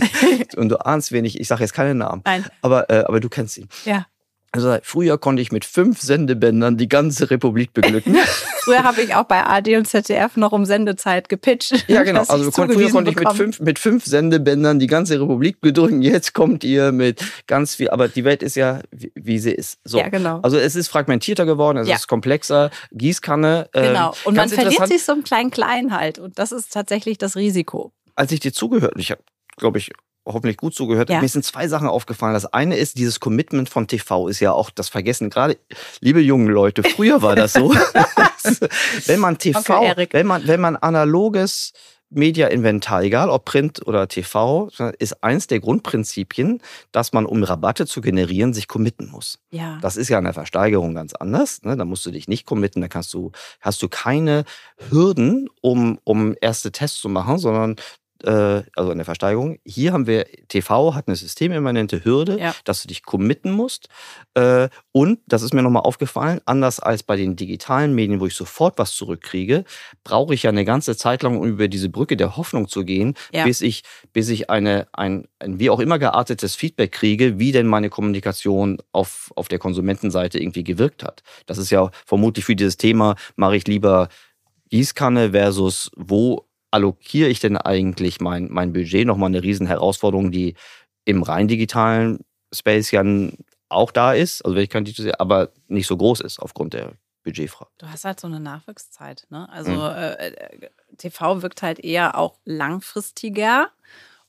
[0.56, 2.22] und du ahnst wenig, ich sage jetzt keine Namen.
[2.24, 2.44] Nein.
[2.60, 3.68] Aber, äh, aber du kennst ihn.
[3.84, 4.06] Ja.
[4.54, 8.16] Also früher konnte ich mit fünf Sendebändern die ganze Republik beglücken.
[8.60, 11.88] früher habe ich auch bei AD und ZDF noch um Sendezeit gepitcht.
[11.88, 12.22] Ja, genau.
[12.28, 16.02] Also früher konnte ich mit fünf, mit fünf Sendebändern die ganze Republik bedrücken.
[16.02, 17.88] Jetzt kommt ihr mit ganz viel.
[17.88, 19.78] Aber die Welt ist ja, wie, wie sie ist.
[19.84, 19.98] So.
[19.98, 20.40] Ja, genau.
[20.42, 21.96] Also es ist fragmentierter geworden, es ja.
[21.96, 22.70] ist komplexer.
[22.92, 23.70] Gießkanne.
[23.72, 24.14] Ähm, genau.
[24.24, 26.18] Und man verliert sich so im Klein-Klein halt.
[26.18, 27.92] Und das ist tatsächlich das Risiko.
[28.16, 29.22] Als ich dir zugehört, ich habe,
[29.56, 29.92] glaube ich,
[30.24, 31.10] hoffentlich gut zugehört.
[31.10, 31.20] Ja.
[31.20, 32.34] Mir sind zwei Sachen aufgefallen.
[32.34, 35.30] Das eine ist, dieses Commitment von TV ist ja auch das Vergessen.
[35.30, 35.58] Gerade,
[36.00, 37.74] liebe jungen Leute, früher war das so.
[39.06, 41.72] wenn man TV, okay, wenn man, wenn man analoges
[42.14, 46.60] Media-Inventar, egal ob Print oder TV, ist eins der Grundprinzipien,
[46.92, 49.38] dass man, um Rabatte zu generieren, sich committen muss.
[49.50, 49.78] Ja.
[49.80, 51.62] Das ist ja an der Versteigerung ganz anders.
[51.62, 51.76] Ne?
[51.76, 54.44] Da musst du dich nicht committen, da kannst du, hast du keine
[54.90, 57.76] Hürden, um, um erste Tests zu machen, sondern
[58.26, 59.58] also in der Versteigerung.
[59.64, 62.54] Hier haben wir, TV hat eine systemimmanente Hürde, ja.
[62.64, 63.88] dass du dich committen musst.
[64.34, 68.34] Äh, und, das ist mir nochmal aufgefallen, anders als bei den digitalen Medien, wo ich
[68.34, 69.64] sofort was zurückkriege,
[70.04, 73.14] brauche ich ja eine ganze Zeit lang, um über diese Brücke der Hoffnung zu gehen,
[73.32, 73.44] ja.
[73.44, 73.82] bis ich,
[74.12, 78.78] bis ich eine, ein, ein wie auch immer geartetes Feedback kriege, wie denn meine Kommunikation
[78.92, 81.22] auf, auf der Konsumentenseite irgendwie gewirkt hat.
[81.46, 84.08] Das ist ja vermutlich für dieses Thema, mache ich lieber
[84.70, 89.06] Gießkanne versus wo allokiere ich denn eigentlich mein, mein Budget?
[89.06, 90.54] Nochmal eine riesen Herausforderung, die
[91.04, 92.20] im rein digitalen
[92.52, 93.04] Space ja
[93.68, 94.86] auch da ist, also wenn ich kann,
[95.18, 96.92] aber nicht so groß ist aufgrund der
[97.24, 97.70] Budgetfrage.
[97.78, 99.26] Du hast halt so eine Nachwuchszeit.
[99.30, 99.48] Ne?
[99.50, 99.80] Also mhm.
[99.80, 103.70] äh, äh TV wirkt halt eher auch langfristiger.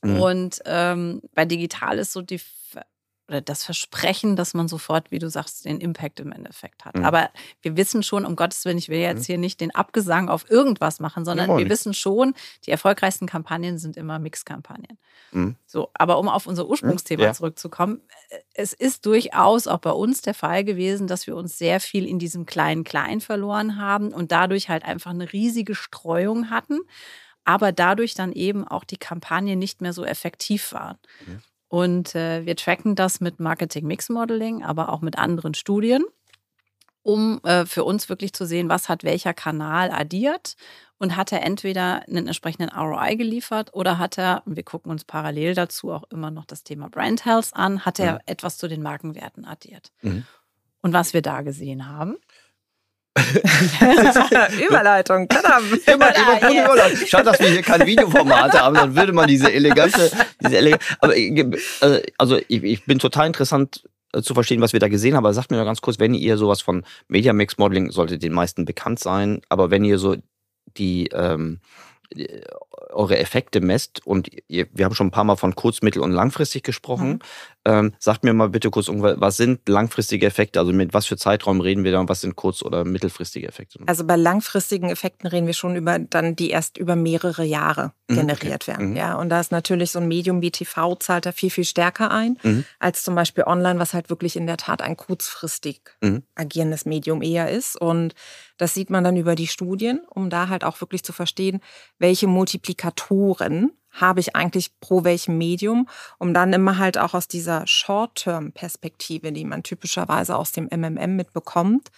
[0.02, 0.22] Mhm.
[0.22, 2.40] Und ähm, bei digital ist so die
[3.28, 6.98] oder das Versprechen, dass man sofort, wie du sagst, den Impact im Endeffekt hat.
[6.98, 7.06] Mhm.
[7.06, 7.30] Aber
[7.62, 9.26] wir wissen schon, um Gottes Willen, ich will jetzt mhm.
[9.26, 12.34] hier nicht den Abgesang auf irgendwas machen, sondern ja, wir wissen schon,
[12.66, 14.98] die erfolgreichsten Kampagnen sind immer Mixkampagnen.
[15.32, 15.56] Mhm.
[15.66, 17.34] So, aber um auf unser Ursprungsthema ja.
[17.34, 18.02] zurückzukommen,
[18.54, 22.20] es ist durchaus auch bei uns der Fall gewesen, dass wir uns sehr viel in
[22.20, 26.82] diesem kleinen Klein verloren haben und dadurch halt einfach eine riesige Streuung hatten,
[27.46, 30.98] aber dadurch dann eben auch die Kampagnen nicht mehr so effektiv waren.
[31.26, 31.42] Mhm.
[31.74, 36.06] Und äh, wir tracken das mit Marketing Mix Modeling, aber auch mit anderen Studien,
[37.02, 40.56] um äh, für uns wirklich zu sehen, was hat welcher Kanal addiert
[41.00, 45.56] und hat er entweder einen entsprechenden ROI geliefert oder hat er, wir gucken uns parallel
[45.56, 48.20] dazu auch immer noch das Thema Brand Health an, hat er mhm.
[48.28, 49.92] etwas zu den Markenwerten addiert.
[50.04, 50.28] Mhm.
[50.84, 52.18] Und was wir da gesehen haben,
[54.68, 55.28] Überleitung.
[55.86, 57.08] Immer, immer, Überleitung.
[57.08, 61.16] Schade, dass wir hier keine Videoformate haben, dann würde man diese elegante, diese elegante aber
[61.16, 65.26] äh, also ich, ich bin total interessant äh, zu verstehen, was wir da gesehen haben.
[65.26, 68.34] Aber sagt mir noch ganz kurz, wenn ihr sowas von Media Mix Modeling sollte den
[68.34, 70.16] meisten bekannt sein, aber wenn ihr so
[70.78, 71.60] die ähm,
[72.90, 76.12] eure Effekte messt und ihr, wir haben schon ein paar Mal von kurz-, mittel- und
[76.12, 77.10] langfristig gesprochen.
[77.10, 77.20] Mhm.
[77.66, 80.60] Ähm, sagt mir mal bitte kurz, was sind langfristige Effekte?
[80.60, 83.80] Also mit was für Zeitraum reden wir da und was sind kurz- oder mittelfristige Effekte?
[83.86, 88.16] Also bei langfristigen Effekten reden wir schon über dann, die erst über mehrere Jahre mhm,
[88.16, 88.68] generiert okay.
[88.68, 88.90] werden.
[88.92, 88.96] Mhm.
[88.98, 92.12] Ja, und da ist natürlich so ein Medium wie TV zahlt da viel, viel stärker
[92.12, 92.66] ein, mhm.
[92.80, 96.24] als zum Beispiel online, was halt wirklich in der Tat ein kurzfristig mhm.
[96.36, 97.80] agierendes Medium eher ist.
[97.80, 98.14] Und
[98.58, 101.60] das sieht man dann über die Studien, um da halt auch wirklich zu verstehen,
[101.98, 102.28] welche
[102.64, 109.32] Multiplikatoren habe ich eigentlich pro welchem Medium, um dann immer halt auch aus dieser Short-Term-Perspektive,
[109.32, 111.90] die man typischerweise aus dem MMM mitbekommt,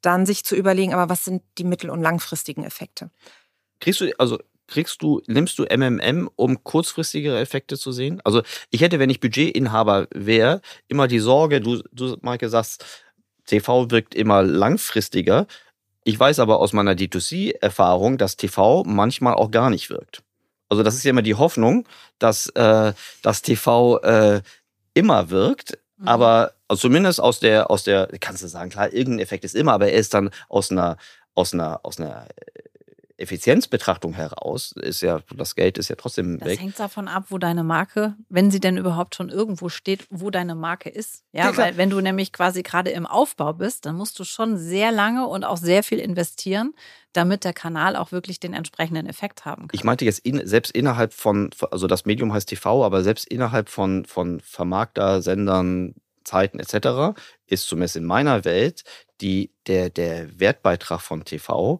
[0.00, 3.10] dann sich zu überlegen, aber was sind die mittel- und langfristigen Effekte?
[3.80, 8.22] Kriegst du, also kriegst du, nimmst du MMM, um kurzfristigere Effekte zu sehen?
[8.24, 12.84] Also ich hätte, wenn ich Budgetinhaber wäre, immer die Sorge, du, du Maike, sagst,
[13.44, 15.46] TV wirkt immer langfristiger.
[16.04, 20.22] Ich weiß aber aus meiner D2C-Erfahrung, dass TV manchmal auch gar nicht wirkt.
[20.68, 21.88] Also das ist ja immer die Hoffnung,
[22.18, 24.42] dass äh, das TV äh,
[24.92, 26.08] immer wirkt, mhm.
[26.08, 29.88] aber zumindest aus der, aus der, kannst du sagen, klar, irgendein Effekt ist immer, aber
[29.88, 30.98] er ist dann aus einer,
[31.34, 32.26] aus einer, aus einer
[33.16, 36.56] Effizienzbetrachtung heraus ist ja, das Geld ist ja trotzdem das weg.
[36.56, 40.30] Das hängt davon ab, wo deine Marke, wenn sie denn überhaupt schon irgendwo steht, wo
[40.30, 41.22] deine Marke ist.
[41.32, 44.58] Ja, ja weil wenn du nämlich quasi gerade im Aufbau bist, dann musst du schon
[44.58, 46.74] sehr lange und auch sehr viel investieren,
[47.12, 49.74] damit der Kanal auch wirklich den entsprechenden Effekt haben kann.
[49.74, 53.68] Ich meinte jetzt in, selbst innerhalb von, also das Medium heißt TV, aber selbst innerhalb
[53.68, 57.16] von, von Vermarkter, Sendern, Zeiten etc.
[57.46, 58.82] ist zumindest in meiner Welt
[59.20, 61.78] die, der, der Wertbeitrag von TV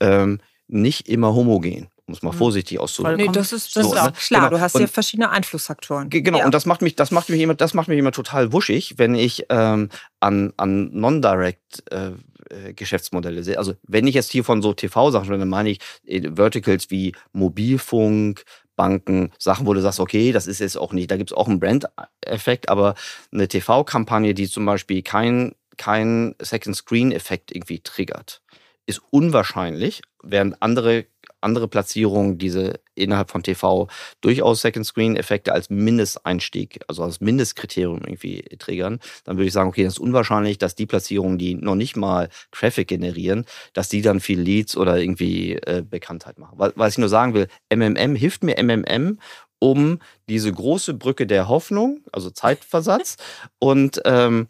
[0.00, 2.36] ähm, nicht immer homogen um es mal mhm.
[2.36, 3.26] vorsichtig auszudrücken.
[3.26, 4.12] Nee, das ist, das so, ist auch ne?
[4.12, 4.42] klar.
[4.42, 4.56] Genau.
[4.56, 6.08] Du hast und, ja verschiedene Einflussfaktoren.
[6.08, 6.44] Genau, ja.
[6.44, 9.14] und das macht mich, das macht mich immer, das macht mich immer total wuschig, wenn
[9.14, 9.88] ich ähm,
[10.20, 12.12] an, an Non-Direct äh,
[12.50, 13.58] äh Geschäftsmodelle sehe.
[13.58, 18.44] Also wenn ich jetzt hier von so TV-Sachen dann meine ich äh, Verticals wie Mobilfunk,
[18.76, 21.48] Banken, Sachen, wo du sagst, okay, das ist jetzt auch nicht, da gibt es auch
[21.48, 22.94] einen Brand-Effekt, aber
[23.32, 28.42] eine TV-Kampagne, die zum Beispiel kein, kein Second-Screen-Effekt irgendwie triggert,
[28.84, 31.06] ist unwahrscheinlich, während andere
[31.40, 33.88] andere Platzierungen diese innerhalb von TV
[34.20, 39.94] durchaus Second-Screen-Effekte als Mindesteinstieg, also als Mindestkriterium irgendwie triggern, dann würde ich sagen, okay, das
[39.94, 44.40] ist unwahrscheinlich, dass die Platzierungen, die noch nicht mal Traffic generieren, dass die dann viel
[44.40, 46.58] Leads oder irgendwie äh, Bekanntheit machen.
[46.58, 49.18] Was ich nur sagen will, MMM hilft mir MMM,
[49.58, 53.16] um diese große Brücke der Hoffnung, also Zeitversatz
[53.58, 54.48] und ähm,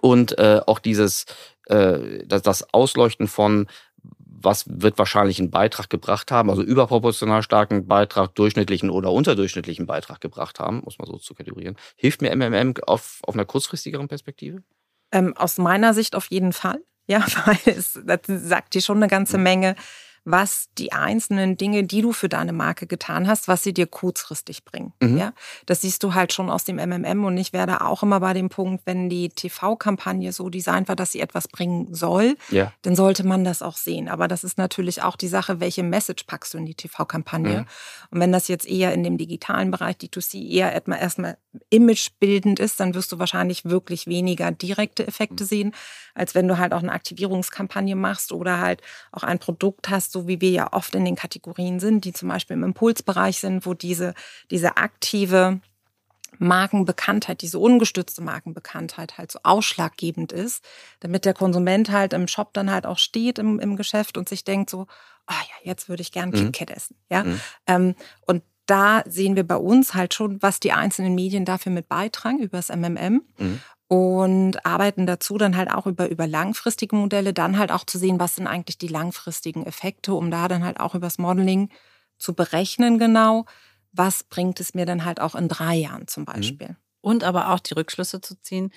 [0.00, 1.26] und äh, auch dieses
[1.66, 3.68] äh, das, das Ausleuchten von
[4.42, 10.20] was wird wahrscheinlich einen Beitrag gebracht haben, also überproportional starken Beitrag, durchschnittlichen oder unterdurchschnittlichen Beitrag
[10.20, 11.76] gebracht haben, muss man so zu kategorieren.
[11.96, 14.62] Hilft mir MMM auf, auf einer kurzfristigeren Perspektive?
[15.12, 16.80] Ähm, aus meiner Sicht auf jeden Fall.
[17.06, 19.44] Ja, weil es das sagt dir schon eine ganze mhm.
[20.24, 24.64] Was die einzelnen Dinge, die du für deine Marke getan hast, was sie dir kurzfristig
[24.64, 24.92] bringen.
[25.02, 25.18] Mhm.
[25.18, 25.32] Ja,
[25.66, 28.48] das siehst du halt schon aus dem MMM und ich werde auch immer bei dem
[28.48, 32.72] Punkt, wenn die TV-Kampagne so designt war, dass sie etwas bringen soll, ja.
[32.82, 34.08] dann sollte man das auch sehen.
[34.08, 37.58] Aber das ist natürlich auch die Sache, welche Message packst du in die TV-Kampagne.
[37.58, 37.66] Mhm.
[38.10, 41.36] Und wenn das jetzt eher in dem digitalen Bereich D2C eher erstmal, erstmal
[41.70, 45.48] imagebildend ist, dann wirst du wahrscheinlich wirklich weniger direkte Effekte mhm.
[45.48, 45.74] sehen,
[46.14, 50.28] als wenn du halt auch eine Aktivierungskampagne machst oder halt auch ein Produkt hast, so
[50.28, 53.74] wie wir ja oft in den Kategorien sind, die zum Beispiel im Impulsbereich sind, wo
[53.74, 54.14] diese,
[54.50, 55.60] diese aktive
[56.38, 60.64] Markenbekanntheit, diese ungestützte Markenbekanntheit halt so ausschlaggebend ist,
[61.00, 64.44] damit der Konsument halt im Shop dann halt auch steht im, im Geschäft und sich
[64.44, 64.86] denkt so,
[65.26, 66.52] ah oh ja, jetzt würde ich gern mhm.
[66.52, 66.96] KitKat essen.
[67.10, 67.24] Ja?
[67.24, 67.40] Mhm.
[67.66, 67.94] Ähm,
[68.26, 72.38] und da sehen wir bei uns halt schon, was die einzelnen Medien dafür mit beitragen,
[72.38, 73.22] über das MMM.
[73.38, 73.60] Mhm
[73.92, 78.18] und arbeiten dazu dann halt auch über, über langfristige Modelle, dann halt auch zu sehen,
[78.18, 81.68] was sind eigentlich die langfristigen Effekte, um da dann halt auch übers Modeling
[82.16, 83.44] zu berechnen genau,
[83.92, 86.24] was bringt es mir dann halt auch in drei Jahren zum mhm.
[86.24, 86.76] Beispiel.
[87.02, 88.72] Und aber auch die Rückschlüsse zu ziehen,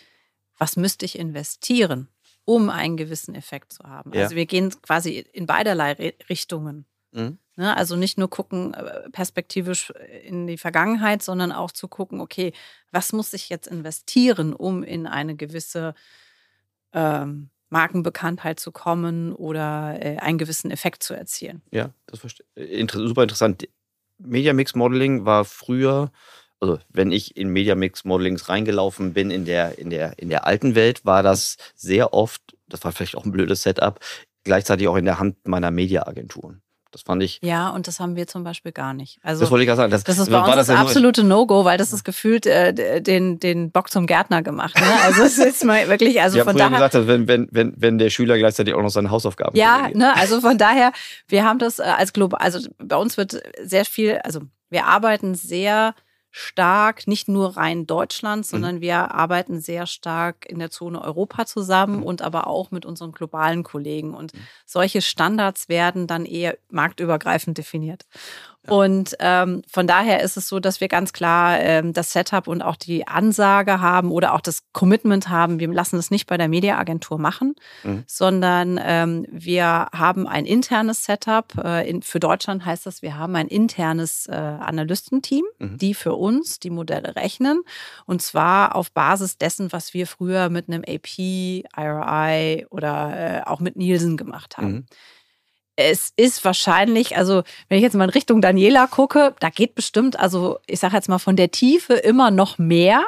[0.57, 2.09] was müsste ich investieren,
[2.43, 4.11] um einen gewissen Effekt zu haben.
[4.13, 4.23] Ja.
[4.23, 6.87] Also wir gehen quasi in beiderlei Richtungen.
[7.13, 7.37] Mhm.
[7.55, 7.75] Ne?
[7.75, 9.91] Also nicht nur gucken äh, perspektivisch
[10.23, 12.53] in die Vergangenheit, sondern auch zu gucken, okay,
[12.91, 15.95] was muss ich jetzt investieren, um in eine gewisse
[16.93, 21.61] ähm, Markenbekanntheit zu kommen oder äh, einen gewissen Effekt zu erzielen.
[21.71, 23.67] Ja, das verstehe Inter super interessant.
[24.17, 26.11] Media Mix Modeling war früher,
[26.59, 30.47] also wenn ich in Media Mix Modelings reingelaufen bin in der, in der, in der
[30.47, 33.99] alten Welt, war das sehr oft, das war vielleicht auch ein blödes Setup,
[34.43, 36.61] gleichzeitig auch in der Hand meiner Mediaagenturen.
[36.95, 37.41] Das fand ich.
[37.43, 39.19] Ja, und das haben wir zum Beispiel gar nicht.
[39.21, 39.91] Also, das wollte ich gerade sagen.
[39.91, 43.37] Das, das ist bei uns das, das absolute No-Go, weil das ist gefühlt äh, den,
[43.37, 44.79] den Bock zum Gärtner gemacht.
[44.79, 44.85] Ne?
[45.03, 46.87] Also es ist mal wirklich, also von daher.
[46.87, 50.39] gesagt, wenn, wenn, wenn, wenn der Schüler gleichzeitig auch noch seine Hausaufgaben Ja, ne, also
[50.39, 50.93] von daher,
[51.27, 55.35] wir haben das äh, als global, also bei uns wird sehr viel, also wir arbeiten
[55.35, 55.95] sehr
[56.37, 58.49] stark, nicht nur rein Deutschland, mhm.
[58.49, 58.81] sondern mhm.
[58.81, 62.03] wir arbeiten sehr stark in der Zone Europa zusammen mhm.
[62.03, 64.13] und aber auch mit unseren globalen Kollegen.
[64.13, 64.39] Und mhm.
[64.65, 68.05] solche Standards werden dann eher marktübergreifend definiert.
[68.69, 72.61] Und ähm, von daher ist es so, dass wir ganz klar ähm, das Setup und
[72.61, 76.47] auch die Ansage haben oder auch das Commitment haben, wir lassen es nicht bei der
[76.47, 78.03] Mediaagentur machen, mhm.
[78.07, 81.53] sondern ähm, wir haben ein internes Setup.
[81.63, 85.77] Äh, in, für Deutschland heißt das, wir haben ein internes äh, Analystenteam, mhm.
[85.77, 87.61] die für uns die Modelle rechnen.
[88.05, 93.59] Und zwar auf Basis dessen, was wir früher mit einem AP, IRI oder äh, auch
[93.59, 94.71] mit Nielsen gemacht haben.
[94.71, 94.85] Mhm
[95.75, 100.19] es ist wahrscheinlich, also wenn ich jetzt mal in Richtung Daniela gucke, da geht bestimmt,
[100.19, 103.03] also ich sage jetzt mal von der Tiefe immer noch mehr.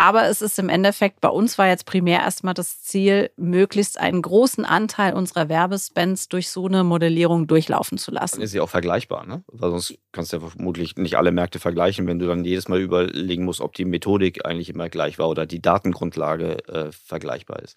[0.00, 4.22] Aber es ist im Endeffekt, bei uns war jetzt primär erstmal das Ziel, möglichst einen
[4.22, 8.36] großen Anteil unserer Werbespends durch so eine Modellierung durchlaufen zu lassen.
[8.36, 9.42] Dann ist sie auch vergleichbar, ne?
[9.48, 12.80] Weil sonst kannst du ja vermutlich nicht alle Märkte vergleichen, wenn du dann jedes Mal
[12.80, 17.76] überlegen musst, ob die Methodik eigentlich immer gleich war oder die Datengrundlage äh, vergleichbar ist.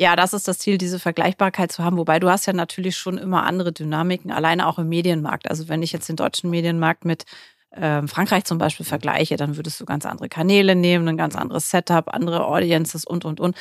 [0.00, 1.96] Ja, das ist das Ziel, diese Vergleichbarkeit zu haben.
[1.96, 5.50] Wobei du hast ja natürlich schon immer andere Dynamiken, alleine auch im Medienmarkt.
[5.50, 7.24] Also wenn ich jetzt den deutschen Medienmarkt mit
[7.72, 11.70] äh, Frankreich zum Beispiel vergleiche, dann würdest du ganz andere Kanäle nehmen, ein ganz anderes
[11.70, 13.56] Setup, andere Audiences und, und, und.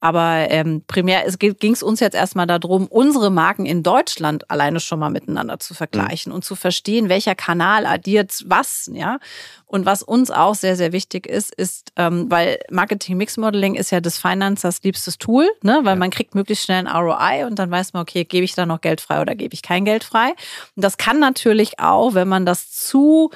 [0.00, 4.98] Aber ähm, primär ging es uns jetzt erstmal darum, unsere Marken in Deutschland alleine schon
[4.98, 6.36] mal miteinander zu vergleichen mhm.
[6.36, 9.18] und zu verstehen, welcher Kanal addiert was, ja.
[9.66, 13.90] Und was uns auch sehr, sehr wichtig ist, ist, ähm, weil Marketing Mix Modeling ist
[13.90, 15.80] ja des Financers liebstes Tool, ne?
[15.84, 15.96] weil ja.
[15.96, 18.80] man kriegt möglichst schnell ein ROI und dann weiß man, okay, gebe ich da noch
[18.80, 20.30] Geld frei oder gebe ich kein Geld frei.
[20.74, 23.30] Und das kann natürlich auch, wenn man das zu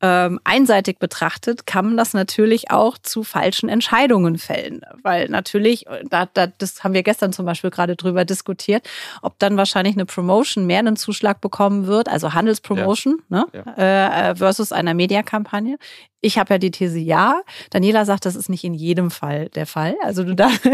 [0.00, 4.82] ähm, einseitig betrachtet, kann man das natürlich auch zu falschen Entscheidungen fällen.
[5.02, 8.88] Weil natürlich, da, da, das haben wir gestern zum Beispiel gerade drüber diskutiert,
[9.22, 13.46] ob dann wahrscheinlich eine Promotion mehr einen Zuschlag bekommen wird, also Handelspromotion ja.
[13.54, 14.30] Ne, ja.
[14.30, 15.78] Äh, versus einer Mediakampagne.
[16.20, 17.42] Ich habe ja die These ja.
[17.70, 19.94] Daniela sagt, das ist nicht in jedem Fall der Fall.
[20.02, 20.50] Also du da.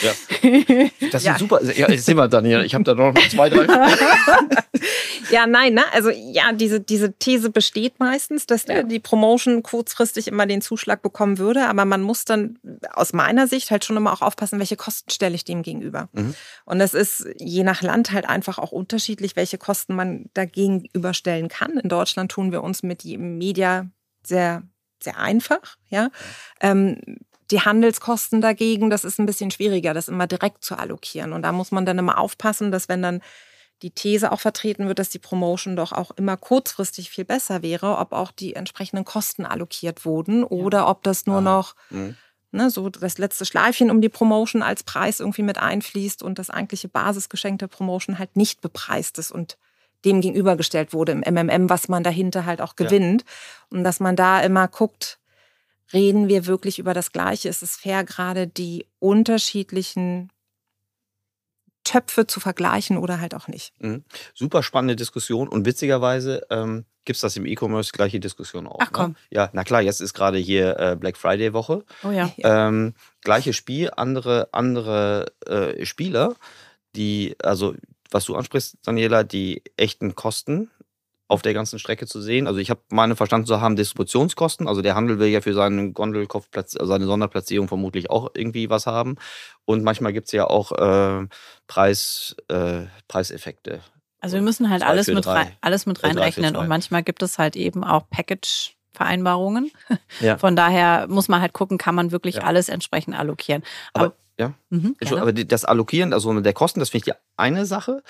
[0.00, 0.12] ja.
[1.10, 1.38] Das ist ja.
[1.38, 1.60] super.
[1.74, 3.66] Ja, ich sehe mal, Daniela, ich habe da noch zwei, drei.
[5.30, 5.82] ja, nein, ne?
[5.92, 8.82] Also ja, diese, diese These besteht meistens, dass ja.
[8.82, 11.66] die Promotion kurzfristig immer den Zuschlag bekommen würde.
[11.68, 12.58] Aber man muss dann
[12.94, 16.08] aus meiner Sicht halt schon immer auch aufpassen, welche Kosten stelle ich dem gegenüber.
[16.12, 16.34] Mhm.
[16.64, 21.48] Und es ist je nach Land halt einfach auch unterschiedlich, welche Kosten man dagegen überstellen
[21.48, 21.76] kann.
[21.76, 23.86] In Deutschland tun wir uns mit jedem Media
[24.26, 24.62] sehr,
[25.02, 25.76] sehr einfach.
[25.88, 26.10] Ja.
[26.60, 26.98] Ähm,
[27.50, 31.32] die Handelskosten dagegen, das ist ein bisschen schwieriger, das immer direkt zu allokieren.
[31.32, 33.20] Und da muss man dann immer aufpassen, dass wenn dann
[33.82, 37.98] die These auch vertreten wird, dass die Promotion doch auch immer kurzfristig viel besser wäre,
[37.98, 41.42] ob auch die entsprechenden Kosten allokiert wurden oder ob das nur ah.
[41.42, 42.16] noch mhm.
[42.52, 46.48] ne, so das letzte Schleifchen um die Promotion als Preis irgendwie mit einfließt und das
[46.48, 49.58] eigentliche Basisgeschenk der Promotion halt nicht bepreist ist und
[50.04, 53.22] dem gegenübergestellt wurde im MMM, was man dahinter halt auch gewinnt.
[53.22, 53.78] Ja.
[53.78, 55.18] Und dass man da immer guckt,
[55.92, 57.48] reden wir wirklich über das Gleiche?
[57.48, 60.30] Ist es fair, gerade die unterschiedlichen
[61.84, 63.72] Töpfe zu vergleichen oder halt auch nicht?
[63.80, 64.04] Mhm.
[64.34, 68.78] Super spannende Diskussion und witzigerweise ähm, gibt es das im E-Commerce gleiche Diskussion auch.
[68.80, 68.92] Ach ne?
[68.92, 69.10] komm.
[69.10, 69.16] Ne?
[69.30, 71.84] Ja, na klar, jetzt ist gerade hier äh, Black Friday Woche.
[72.04, 72.30] Oh ja.
[72.38, 76.34] Ähm, gleiches Spiel, andere, andere äh, Spieler,
[76.94, 77.74] die, also
[78.14, 80.70] was du ansprichst, Daniela, die echten Kosten
[81.28, 82.46] auf der ganzen Strecke zu sehen.
[82.46, 84.68] Also ich habe meine verstanden zu haben, Distributionskosten.
[84.68, 88.86] Also der Handel will ja für seinen Gondelkopfplatz, also seine Sonderplatzierung vermutlich auch irgendwie was
[88.86, 89.16] haben.
[89.64, 91.26] Und manchmal gibt es ja auch äh,
[91.66, 93.80] Preis, äh, Preiseffekte.
[94.20, 96.54] Also wir müssen halt alles mit, rein, alles mit reinrechnen.
[96.54, 98.76] Und manchmal gibt es halt eben auch Package.
[98.94, 99.72] Vereinbarungen.
[100.20, 100.36] Ja.
[100.36, 102.42] Von daher muss man halt gucken, kann man wirklich ja.
[102.42, 103.62] alles entsprechend allokieren.
[103.94, 104.54] Aber, Aber ja.
[104.70, 108.02] Mhm, aber das Allokieren, also der Kosten, das finde ich die eine Sache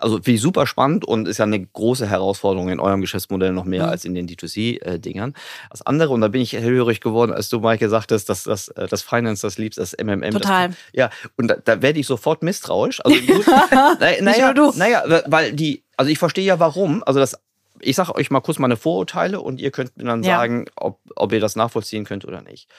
[0.00, 3.64] also finde ich super spannend und ist ja eine große Herausforderung in eurem Geschäftsmodell noch
[3.64, 3.88] mehr mhm.
[3.90, 5.34] als in den D2C-Dingern.
[5.70, 8.86] Das andere, und da bin ich hellhörig geworden, als du, Maike, sagtest, dass das, äh,
[8.88, 10.32] das Finance das liebst, das MMM.
[10.32, 10.68] Total.
[10.68, 13.04] Das, ja, und da, da werde ich sofort misstrauisch.
[13.04, 13.46] Also gut,
[14.00, 17.02] naja, naja, naja, weil die, also ich verstehe ja warum.
[17.04, 17.38] Also das
[17.80, 20.38] ich sage euch mal kurz meine Vorurteile und ihr könnt mir dann ja.
[20.38, 22.70] sagen, ob, ob ihr das nachvollziehen könnt oder nicht.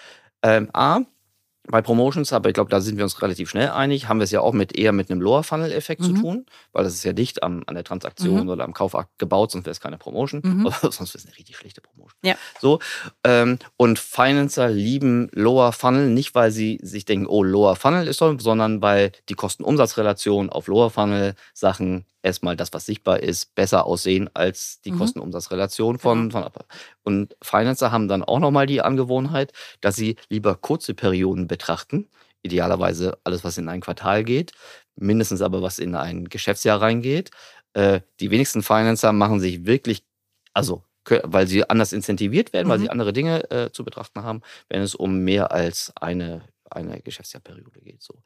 [0.41, 1.01] Ähm, A,
[1.69, 4.32] bei Promotions, aber ich glaube, da sind wir uns relativ schnell einig, haben wir es
[4.32, 6.06] ja auch mit eher mit einem Lower Funnel Effekt mhm.
[6.06, 8.49] zu tun, weil das ist ja dicht am, an der Transaktion mhm.
[8.49, 10.65] oder am Kaufakt gebaut, sonst wäre es keine Promotion, mhm.
[10.82, 12.17] oder sonst wäre es eine richtig schlechte Promotion.
[12.23, 12.36] Ja.
[12.60, 12.80] So
[13.23, 18.17] ähm, und Financer lieben Lower Funnel nicht, weil sie sich denken, oh Lower Funnel ist
[18.17, 23.86] toll, sondern weil die Kosten-Umsatz-Relation auf Lower Funnel Sachen erstmal das, was sichtbar ist, besser
[23.86, 25.00] aussehen als die mhm.
[25.00, 26.50] Kosten-Umsatz-Relation von, genau.
[26.52, 26.63] von
[27.04, 32.10] Und Financer haben dann auch nochmal die Angewohnheit, dass sie lieber kurze Perioden betrachten.
[32.44, 34.52] Idealerweise alles, was in ein Quartal geht,
[34.96, 37.32] mindestens aber was in ein Geschäftsjahr reingeht.
[37.74, 40.04] Äh, die wenigsten Financer machen sich wirklich,
[40.54, 40.84] also
[41.24, 42.72] weil sie anders incentiviert werden, mhm.
[42.72, 42.92] weil sie mhm.
[42.92, 48.02] andere Dinge äh, zu betrachten haben, wenn es um mehr als eine eine Geschäftsjahrperiode geht.
[48.02, 48.22] So.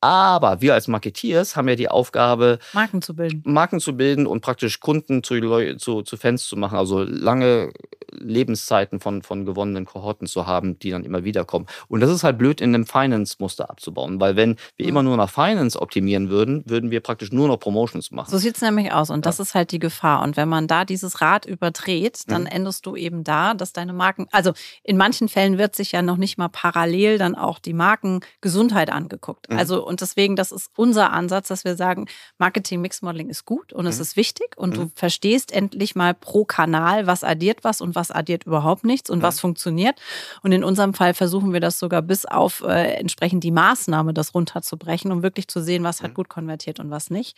[0.00, 3.42] Aber wir als Marketeers haben ja die Aufgabe, Marken zu bilden.
[3.44, 7.72] Marken zu bilden und praktisch Kunden zu, zu, zu Fans zu machen, also lange
[8.18, 11.66] Lebenszeiten von, von gewonnenen Kohorten zu haben, die dann immer wieder kommen.
[11.88, 14.90] Und das ist halt blöd in einem Finance-Muster abzubauen, weil wenn wir mhm.
[14.90, 18.30] immer nur nach Finance optimieren würden, würden wir praktisch nur noch Promotions machen.
[18.30, 20.22] So sieht es nämlich aus und das ist halt die Gefahr.
[20.22, 22.48] Und wenn man da dieses Rad überdreht, dann mhm.
[22.48, 24.52] endest du eben da, dass deine Marken, also
[24.82, 29.50] in manchen Fällen wird sich ja noch nicht mal parallel dann auch die Markengesundheit angeguckt.
[29.50, 29.58] Mhm.
[29.58, 33.72] Also und deswegen, das ist unser Ansatz, dass wir sagen, Marketing Mix Modeling ist gut
[33.72, 34.02] und es mhm.
[34.02, 34.74] ist wichtig und mhm.
[34.74, 39.18] du verstehst endlich mal pro Kanal, was addiert was und was addiert überhaupt nichts und
[39.18, 39.22] mhm.
[39.22, 40.00] was funktioniert.
[40.42, 44.34] Und in unserem Fall versuchen wir das sogar bis auf äh, entsprechend die Maßnahme, das
[44.34, 46.14] runterzubrechen, um wirklich zu sehen, was hat mhm.
[46.14, 47.36] gut konvertiert und was nicht.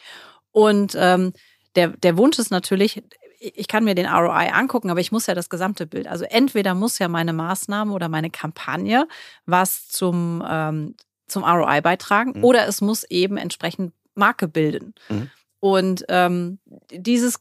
[0.51, 1.35] Und ähm,
[1.75, 3.03] der, der Wunsch ist natürlich,
[3.38, 6.07] ich kann mir den ROI angucken, aber ich muss ja das gesamte Bild.
[6.07, 9.07] Also entweder muss ja meine Maßnahme oder meine Kampagne
[9.45, 10.95] was zum, ähm,
[11.27, 12.45] zum ROI beitragen mhm.
[12.45, 14.95] oder es muss eben entsprechend Marke bilden.
[15.09, 15.31] Mhm.
[15.61, 16.59] Und ähm,
[16.91, 17.41] dieses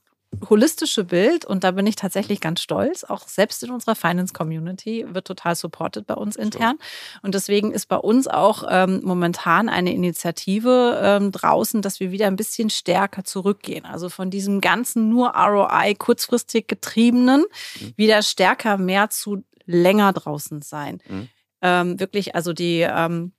[0.50, 5.28] holistische Bild, und da bin ich tatsächlich ganz stolz, auch selbst in unserer Finance-Community wird
[5.28, 6.78] total supported bei uns intern.
[7.22, 12.28] Und deswegen ist bei uns auch ähm, momentan eine Initiative ähm, draußen, dass wir wieder
[12.28, 13.86] ein bisschen stärker zurückgehen.
[13.86, 17.46] Also von diesem ganzen nur ROI kurzfristig getriebenen
[17.80, 17.94] mhm.
[17.96, 21.02] wieder stärker mehr zu länger draußen sein.
[21.08, 21.30] Mhm.
[21.62, 23.32] Ähm, wirklich, also die ähm,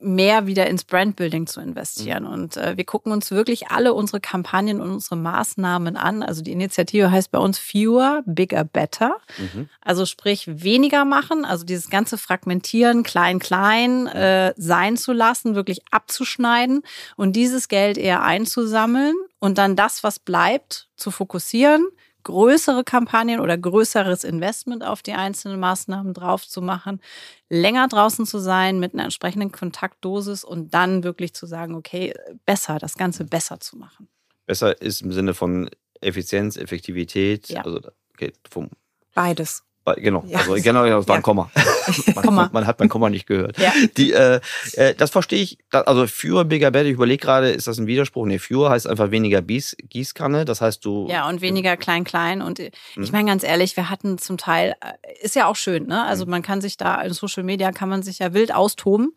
[0.00, 2.24] mehr wieder ins Brandbuilding zu investieren.
[2.24, 2.30] Mhm.
[2.30, 6.22] Und äh, wir gucken uns wirklich alle unsere Kampagnen und unsere Maßnahmen an.
[6.22, 9.16] Also die Initiative heißt bei uns Fewer, Bigger, Better.
[9.36, 9.68] Mhm.
[9.80, 15.82] Also sprich weniger machen, also dieses ganze Fragmentieren, klein, klein äh, sein zu lassen, wirklich
[15.90, 16.82] abzuschneiden
[17.16, 21.86] und dieses Geld eher einzusammeln und dann das, was bleibt, zu fokussieren
[22.24, 27.00] größere Kampagnen oder größeres Investment auf die einzelnen Maßnahmen drauf zu machen,
[27.48, 32.14] länger draußen zu sein mit einer entsprechenden Kontaktdosis und dann wirklich zu sagen, okay,
[32.44, 34.08] besser, das Ganze besser zu machen.
[34.46, 35.70] Besser ist im Sinne von
[36.00, 37.62] Effizienz, Effektivität, ja.
[37.62, 37.80] also
[38.12, 38.70] okay, vom
[39.14, 39.62] Beides.
[39.96, 40.38] Genau, ja.
[40.38, 41.50] also genau, das war ein Komma.
[42.14, 42.50] man, Komma.
[42.52, 43.58] man, hat mein Komma nicht gehört.
[43.58, 43.70] Ja.
[43.98, 44.40] Die, äh,
[44.74, 45.58] äh, das verstehe ich.
[45.70, 48.24] Also für Bigger Bad, ich überlege gerade, ist das ein Widerspruch?
[48.24, 50.46] Nee, für heißt einfach weniger Bies, Gießkanne.
[50.46, 51.06] Das heißt, du.
[51.10, 52.40] Ja, und weniger klein, klein.
[52.40, 53.08] Und ich hm.
[53.12, 56.04] meine ganz ehrlich, wir hatten zum Teil, äh, ist ja auch schön, ne?
[56.04, 56.30] Also hm.
[56.30, 59.14] man kann sich da in Social Media kann man sich ja wild austoben.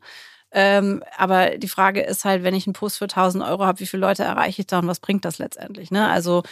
[0.51, 3.85] Ähm, aber die Frage ist halt, wenn ich einen Post für 1000 Euro habe, wie
[3.85, 5.91] viele Leute erreiche ich da und was bringt das letztendlich?
[5.91, 6.07] Ne?
[6.09, 6.43] Also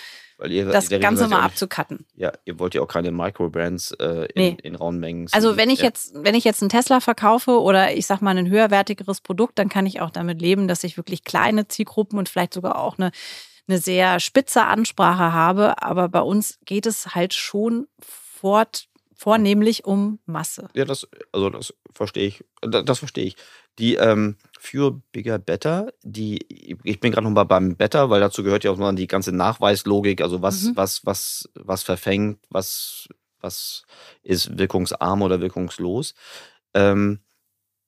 [0.44, 2.06] ihr, das Ganze mal abzucutten.
[2.16, 4.58] Ja, ihr wollt ja auch keine Microbrands äh, in, nee.
[4.64, 5.28] in rauen Mengen.
[5.32, 5.86] Also wenn ich ja.
[5.86, 9.70] jetzt, wenn ich jetzt einen Tesla verkaufe oder ich sag mal ein höherwertigeres Produkt, dann
[9.70, 13.12] kann ich auch damit leben, dass ich wirklich kleine Zielgruppen und vielleicht sogar auch eine,
[13.68, 15.82] eine sehr spitze Ansprache habe.
[15.82, 20.68] Aber bei uns geht es halt schon fort, vornehmlich um Masse.
[20.74, 22.44] Ja, das, also das verstehe ich.
[22.62, 23.36] Das, verstehe ich.
[23.80, 28.44] Die ähm, für Bigger Better, die, ich bin gerade noch mal beim Better, weil dazu
[28.44, 30.76] gehört ja auch mal die ganze Nachweislogik, also was, mhm.
[30.76, 33.08] was, was, was verfängt, was,
[33.42, 33.84] was
[34.24, 36.14] ist wirkungsarm oder wirkungslos.
[36.74, 37.20] Ähm,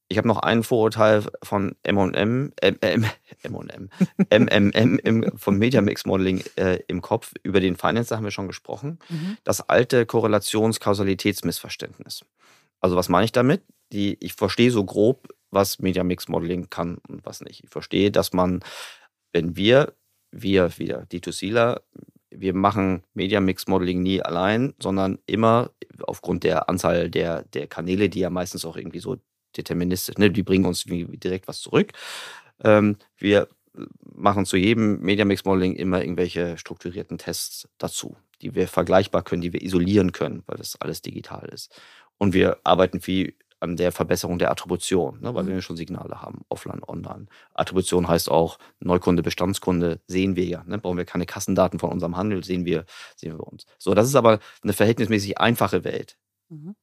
[0.10, 3.06] ich habe noch ein Vorurteil von M&M, M&M,
[3.44, 3.90] M&M,
[4.30, 7.34] MMM im, vom Media Mix Modeling äh, im Kopf.
[7.44, 9.00] Über den Finance haben wir schon gesprochen.
[9.10, 9.36] Mhm.
[9.44, 12.24] Das alte Korrelations-Kausalitätsmissverständnis.
[12.80, 13.64] Also was meine ich damit?
[13.92, 17.64] Die, ich verstehe so grob, was Media Mix Modeling kann und was nicht.
[17.64, 18.64] Ich verstehe, dass man,
[19.34, 19.94] wenn wir,
[20.32, 21.82] wir wieder D2Cler,
[22.30, 25.72] wir machen Media Mix Modeling nie allein, sondern immer
[26.04, 29.18] aufgrund der Anzahl der, der Kanäle, die ja meistens auch irgendwie so
[29.56, 31.94] deterministisch, ne, die bringen uns direkt was zurück.
[32.64, 33.48] Ähm, wir
[34.02, 39.42] machen zu jedem Media Mix Modeling immer irgendwelche strukturierten Tests dazu, die wir vergleichbar können,
[39.42, 41.80] die wir isolieren können, weil das alles digital ist.
[42.18, 45.48] Und wir arbeiten wie an der Verbesserung der Attribution, ne, weil mhm.
[45.50, 47.26] wir schon Signale haben, offline, online.
[47.54, 50.64] Attribution heißt auch Neukunde, Bestandskunde, sehen wir ja.
[50.66, 52.86] Ne, brauchen wir keine Kassendaten von unserem Handel, sehen wir,
[53.16, 53.66] sehen wir uns.
[53.80, 56.18] So, das ist aber eine verhältnismäßig einfache Welt.
[56.50, 56.76] Mhm.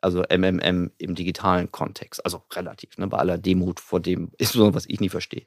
[0.00, 4.74] Also MMM im digitalen Kontext, also relativ, ne, bei aller Demut vor dem, ist so,
[4.74, 5.44] was ich nie verstehe.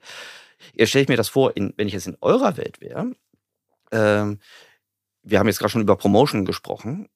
[0.73, 3.11] Jetzt stelle ich mir das vor, in, wenn ich jetzt in eurer Welt wäre,
[3.91, 4.39] ähm,
[5.23, 7.07] wir haben jetzt gerade schon über Promotion gesprochen.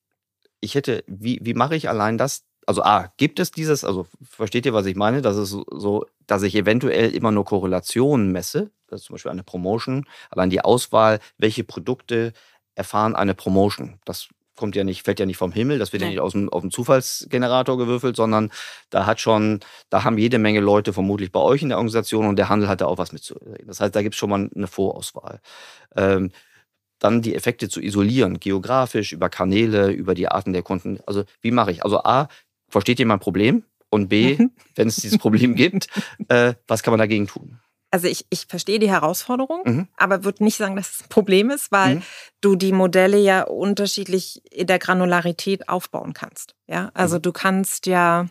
[0.60, 4.66] Ich hätte, wie, wie mache ich allein das, also A, gibt es dieses, also versteht
[4.66, 5.22] ihr, was ich meine?
[5.22, 8.72] Das ist so, dass ich eventuell immer nur Korrelationen messe.
[8.88, 10.06] Das ist zum Beispiel eine Promotion.
[10.30, 12.34] Allein die Auswahl, welche Produkte
[12.76, 14.00] erfahren eine Promotion.
[14.06, 16.50] Das kommt ja nicht, fällt ja nicht vom Himmel, das wird ja nicht aus dem,
[16.50, 18.52] aus dem Zufallsgenerator gewürfelt, sondern
[18.90, 22.38] da hat schon, da haben jede Menge Leute vermutlich bei euch in der Organisation und
[22.38, 23.68] der Handel hat da auch was mitzureden.
[23.68, 25.40] Das heißt, da gibt es schon mal eine Vorauswahl.
[25.96, 26.32] Ähm,
[27.00, 31.00] dann die Effekte zu isolieren, geografisch, über Kanäle, über die Arten der Kunden.
[31.06, 31.84] Also wie mache ich?
[31.84, 32.30] Also A,
[32.70, 33.64] versteht ihr mein Problem?
[33.90, 34.52] Und B, mhm.
[34.76, 35.88] wenn es dieses Problem gibt,
[36.30, 37.60] äh, was kann man dagegen tun?
[37.92, 39.88] Also ich, ich verstehe die Herausforderung, mhm.
[39.96, 42.04] aber würde nicht sagen, dass es ein Problem ist, weil mhm.
[42.42, 46.56] du die Modelle ja unterschiedlich in der Granularität aufbauen kannst.
[46.68, 47.22] Ja, also mhm.
[47.22, 48.28] du kannst ja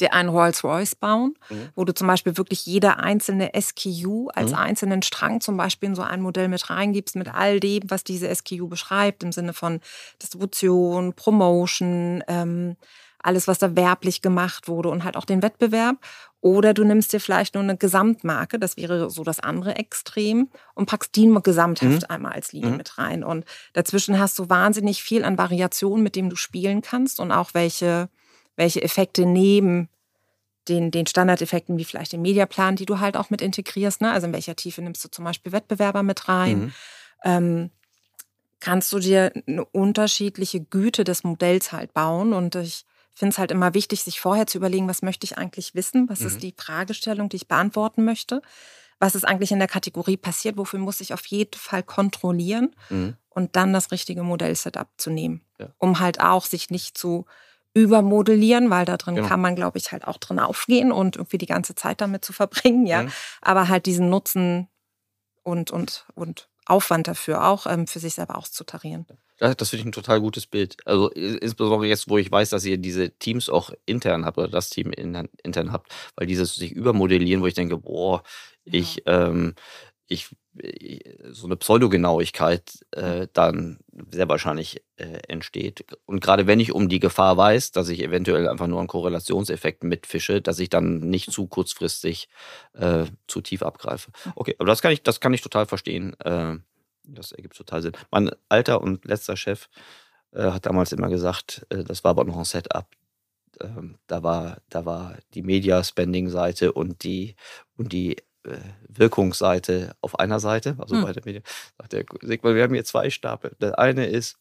[0.00, 1.68] dir einen Rolls-Royce bauen, mhm.
[1.74, 4.56] wo du zum Beispiel wirklich jede einzelne SKU als mhm.
[4.56, 8.32] einzelnen Strang zum Beispiel in so ein Modell mit reingibst, mit all dem, was diese
[8.34, 9.80] SKU beschreibt, im Sinne von
[10.20, 12.76] Distribution, Promotion, ähm,
[13.24, 15.96] alles, was da werblich gemacht wurde und halt auch den Wettbewerb.
[16.40, 20.86] Oder du nimmst dir vielleicht nur eine Gesamtmarke, das wäre so das andere Extrem, und
[20.86, 22.06] packst die gesamthaft mhm.
[22.08, 22.76] einmal als Linie mhm.
[22.76, 23.24] mit rein.
[23.24, 27.54] Und dazwischen hast du wahnsinnig viel an Variationen, mit dem du spielen kannst und auch
[27.54, 28.10] welche,
[28.56, 29.88] welche Effekte neben
[30.68, 34.02] den, den Standardeffekten, wie vielleicht den Mediaplan, die du halt auch mit integrierst.
[34.02, 34.10] Ne?
[34.10, 36.58] Also in welcher Tiefe nimmst du zum Beispiel Wettbewerber mit rein?
[36.58, 36.72] Mhm.
[37.24, 37.70] Ähm,
[38.60, 42.32] kannst du dir eine unterschiedliche Güte des Modells halt bauen.
[42.32, 42.84] Und ich
[43.14, 46.08] finde es halt immer wichtig, sich vorher zu überlegen, was möchte ich eigentlich wissen?
[46.08, 46.26] Was mhm.
[46.26, 48.42] ist die Fragestellung, die ich beantworten möchte?
[48.98, 50.56] Was ist eigentlich in der Kategorie passiert?
[50.56, 52.74] Wofür muss ich auf jeden Fall kontrollieren?
[52.90, 53.16] Mhm.
[53.28, 55.68] Und dann das richtige Modellsetup zu nehmen, ja.
[55.78, 57.26] um halt auch sich nicht zu
[57.74, 59.26] übermodellieren, weil da drin genau.
[59.26, 62.32] kann man, glaube ich, halt auch drin aufgehen und irgendwie die ganze Zeit damit zu
[62.32, 63.02] verbringen, ja.
[63.02, 63.12] Mhm.
[63.40, 64.68] Aber halt diesen Nutzen
[65.42, 69.06] und, und, und Aufwand dafür auch ähm, für sich selber auszutarieren.
[69.38, 70.76] Das, das finde ich ein total gutes Bild.
[70.86, 74.70] Also insbesondere jetzt, wo ich weiß, dass ihr diese Teams auch intern habt oder das
[74.70, 78.22] Team intern habt, weil dieses sich übermodellieren, wo ich denke, boah,
[78.64, 79.54] ich, ähm,
[80.06, 80.28] ich,
[81.30, 83.80] so eine Pseudogenauigkeit äh, dann
[84.10, 85.84] sehr wahrscheinlich äh, entsteht.
[86.06, 89.82] Und gerade wenn ich um die Gefahr weiß, dass ich eventuell einfach nur einen Korrelationseffekt
[89.82, 92.28] mitfische, dass ich dann nicht zu kurzfristig
[92.74, 94.12] äh, zu tief abgreife.
[94.36, 96.14] Okay, aber das kann ich, das kann ich total verstehen.
[96.20, 96.56] Äh,
[97.02, 97.92] das ergibt total Sinn.
[98.10, 99.68] Mein alter und letzter Chef
[100.32, 102.86] äh, hat damals immer gesagt, äh, das war aber noch ein Setup.
[103.60, 107.34] Ähm, da war, da war die Media-Spending-Seite und die,
[107.76, 108.22] und die äh,
[108.88, 111.02] Wirkungsseite auf einer Seite, also hm.
[111.02, 111.44] bei der Medien.
[111.78, 113.56] Sagt der Sigmund, wir haben hier zwei Stapel.
[113.60, 114.38] Der eine ist,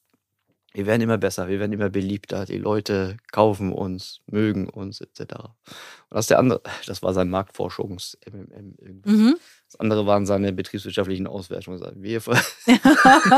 [0.73, 5.19] wir werden immer besser, wir werden immer beliebter, die Leute kaufen uns, mögen uns, etc.
[5.19, 5.29] Und
[6.09, 9.01] das ist der andere, das war sein Marktforschungs-MMM.
[9.05, 9.35] Mhm.
[9.67, 11.81] Das andere waren seine betriebswirtschaftlichen Auswertungen.
[11.95, 12.21] Wir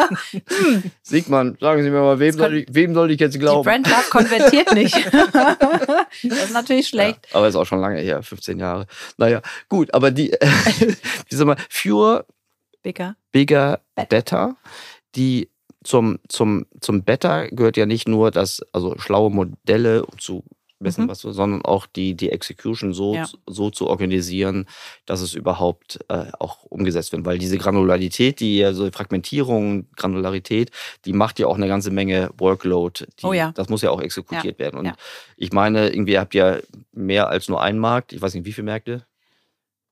[1.03, 3.63] Sigmund, sagen Sie mir mal, wem soll, ich, wem soll ich jetzt glauben?
[3.63, 4.95] Die Brand Love konvertiert nicht.
[5.13, 7.27] das ist natürlich schlecht.
[7.31, 8.87] Ja, aber ist auch schon lange her, 15 Jahre.
[9.17, 12.25] Naja, gut, aber die, wie sag mal, für
[12.85, 14.57] Bigger, bigger better,
[15.15, 15.49] die
[15.85, 20.43] zum, zum, zum Better gehört ja nicht nur das, also schlaue Modelle zu
[20.79, 21.09] wissen, mhm.
[21.09, 23.25] was, sondern auch die, die Execution so, ja.
[23.47, 24.67] so zu organisieren,
[25.05, 27.25] dass es überhaupt äh, auch umgesetzt wird.
[27.25, 30.71] Weil diese Granularität, die also Fragmentierung, Granularität,
[31.05, 33.05] die macht ja auch eine ganze Menge Workload.
[33.19, 33.51] Die, oh ja.
[33.53, 34.65] Das muss ja auch exekutiert ja.
[34.65, 34.79] werden.
[34.79, 34.93] Und
[35.37, 38.11] ich meine, irgendwie habt ihr mehr als nur einen Markt.
[38.13, 39.05] Ich weiß nicht, wie viele Märkte?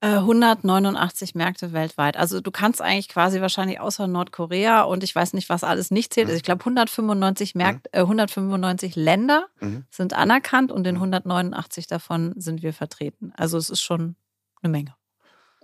[0.03, 2.17] 189 äh, Märkte weltweit.
[2.17, 6.13] Also du kannst eigentlich quasi wahrscheinlich außer Nordkorea und ich weiß nicht, was alles nicht
[6.13, 6.27] zählt.
[6.27, 9.85] Also ich glaube 195 Märkte, äh, 195 Länder mhm.
[9.89, 13.31] sind anerkannt und in 189 davon sind wir vertreten.
[13.37, 14.15] Also es ist schon
[14.61, 14.93] eine Menge.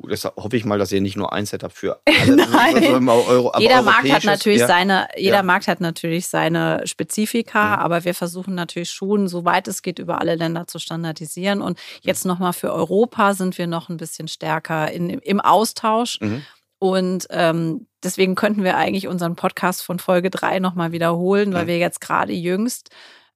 [0.01, 3.09] Gut, deshalb hoffe ich mal, dass ihr nicht nur ein Setup für alle Nein.
[3.09, 4.67] Euro, jeder Markt hat natürlich ja.
[4.67, 5.43] seine, jeder ja.
[5.43, 7.83] Markt hat natürlich seine Spezifika, mhm.
[7.83, 11.61] aber wir versuchen natürlich schon, soweit es geht, über alle Länder zu standardisieren.
[11.61, 16.19] Und jetzt nochmal für Europa sind wir noch ein bisschen stärker in, im Austausch.
[16.21, 16.43] Mhm.
[16.79, 21.67] Und ähm, deswegen könnten wir eigentlich unseren Podcast von Folge 3 nochmal wiederholen, weil mhm.
[21.67, 22.89] wir jetzt gerade jüngst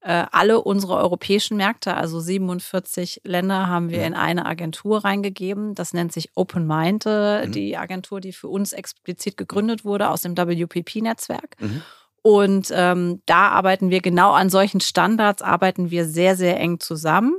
[0.09, 5.75] alle unsere europäischen Märkte, also 47 Länder, haben wir in eine Agentur reingegeben.
[5.75, 7.51] Das nennt sich Open Mind, äh, mhm.
[7.51, 11.55] die Agentur, die für uns explizit gegründet wurde aus dem WPP-Netzwerk.
[11.59, 11.81] Mhm.
[12.21, 17.35] Und ähm, da arbeiten wir genau an solchen Standards, arbeiten wir sehr, sehr eng zusammen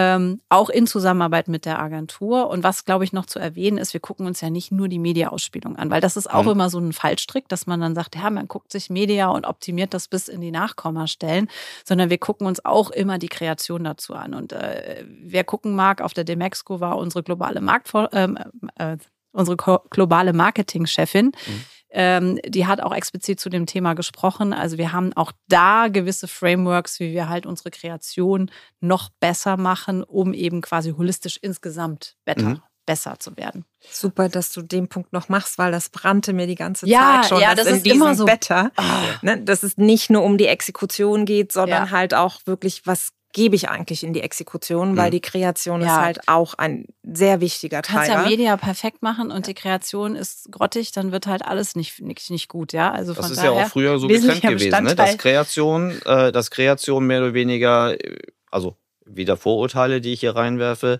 [0.00, 2.48] ähm, auch in Zusammenarbeit mit der Agentur.
[2.50, 5.00] Und was, glaube ich, noch zu erwähnen ist, wir gucken uns ja nicht nur die
[5.00, 6.50] Media-Ausspielung an, weil das ist auch mhm.
[6.50, 9.94] immer so ein Fallstrick, dass man dann sagt, ja, man guckt sich Media und optimiert
[9.94, 11.48] das bis in die Nachkommastellen,
[11.84, 14.34] sondern wir gucken uns auch immer die Kreation dazu an.
[14.34, 18.38] Und äh, wer gucken mag, auf der Demexco war unsere globale Markt ähm,
[18.76, 18.98] äh,
[19.32, 19.56] unsere
[19.90, 21.26] globale Marketingchefin.
[21.26, 24.52] Mhm ähm, die hat auch explizit zu dem Thema gesprochen.
[24.52, 30.02] Also wir haben auch da gewisse Frameworks, wie wir halt unsere Kreation noch besser machen,
[30.02, 32.62] um eben quasi holistisch insgesamt better, mhm.
[32.84, 33.64] besser zu werden.
[33.90, 37.28] Super, dass du den Punkt noch machst, weil das brannte mir die ganze ja, Zeit
[37.30, 37.40] schon.
[37.40, 38.26] Ja, das ist immer so.
[38.26, 38.82] Better, oh.
[39.22, 41.90] ne, dass es nicht nur um die Exekution geht, sondern ja.
[41.90, 45.12] halt auch wirklich, was gebe ich eigentlich in die Exekution, weil mhm.
[45.12, 45.86] die Kreation ja.
[45.86, 48.06] ist halt auch ein sehr wichtiger Teil.
[48.06, 51.76] Du kannst ja Media perfekt machen und die Kreation ist grottig, dann wird halt alles
[51.76, 52.90] nicht, nicht, nicht gut, ja.
[52.90, 54.94] Also das ist ja auch früher so getrennt gewesen, ne?
[54.94, 58.18] dass Kreation, äh, dass Kreation mehr oder weniger, äh,
[58.50, 60.98] also wieder Vorurteile, die ich hier reinwerfe,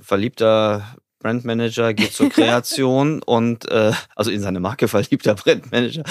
[0.00, 6.02] verliebter Brandmanager geht zur Kreation und äh, also in seine Marke verliebter Brandmanager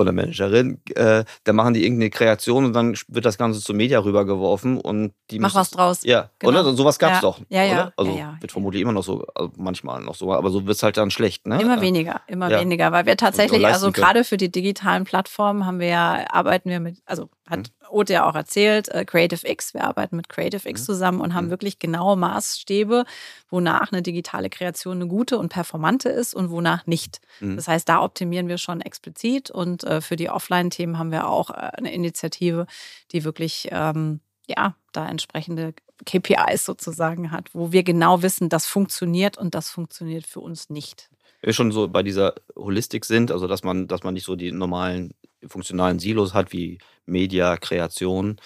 [0.00, 4.00] oder Managerin, äh, da machen die irgendeine Kreation und dann wird das Ganze zu Media
[4.00, 6.02] rübergeworfen und die Mach was draus.
[6.04, 6.60] Ja, genau.
[6.60, 6.74] oder?
[6.74, 7.20] Sowas gab es ja.
[7.20, 7.40] doch.
[7.48, 7.72] Ja, ja.
[7.72, 7.92] Oder?
[7.96, 10.82] Also ja, wird vermutlich immer noch so, also manchmal noch so, aber so wird es
[10.82, 11.46] halt dann schlecht.
[11.46, 11.60] Ne?
[11.60, 15.88] Immer weniger, immer weniger, weil wir tatsächlich, also gerade für die digitalen Plattformen haben wir
[15.88, 17.74] ja, arbeiten wir mit, also hat hm.
[17.92, 20.84] Ote ja auch erzählt, äh, Creative X, wir arbeiten mit Creative X hm.
[20.86, 21.50] zusammen und haben hm.
[21.50, 23.04] wirklich genaue Maßstäbe,
[23.48, 27.20] wonach eine digitale Kreation eine gute und performante ist und wonach nicht.
[27.38, 27.56] Hm.
[27.56, 31.50] Das heißt, da optimieren wir schon explizit und äh, für die Offline-Themen haben wir auch
[31.50, 32.66] äh, eine Initiative,
[33.12, 35.74] die wirklich ähm, ja, da entsprechende
[36.04, 41.10] KPIs sozusagen hat, wo wir genau wissen, das funktioniert und das funktioniert für uns nicht.
[41.42, 44.52] Wir schon so bei dieser Holistik sind, also dass man, dass man nicht so die
[44.52, 45.14] normalen
[45.46, 48.40] funktionalen Silos hat wie Media, Kreation,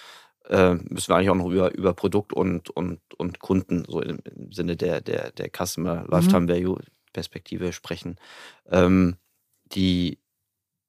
[0.49, 4.19] äh, müssen wir eigentlich auch noch über, über Produkt und, und, und Kunden, so im,
[4.25, 6.49] im Sinne der, der, der Customer Lifetime mhm.
[6.49, 6.81] Value
[7.13, 8.17] Perspektive sprechen.
[8.71, 9.17] Ähm,
[9.73, 10.19] die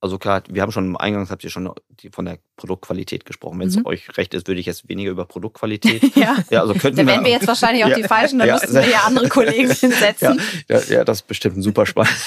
[0.01, 1.71] Also klar, wir haben schon Eingangs habt ihr schon
[2.11, 3.59] von der Produktqualität gesprochen.
[3.59, 3.85] Wenn es mhm.
[3.85, 6.15] euch recht ist, würde ich jetzt weniger über Produktqualität.
[6.15, 6.35] ja.
[6.49, 8.73] ja, also könnten da wären wir jetzt wahrscheinlich auch ja, die falschen, dann ja, müssten
[8.73, 10.41] wir ja andere Kollegen hinsetzen.
[10.67, 12.17] Ja, ja, das ist bestimmt ein super spannend,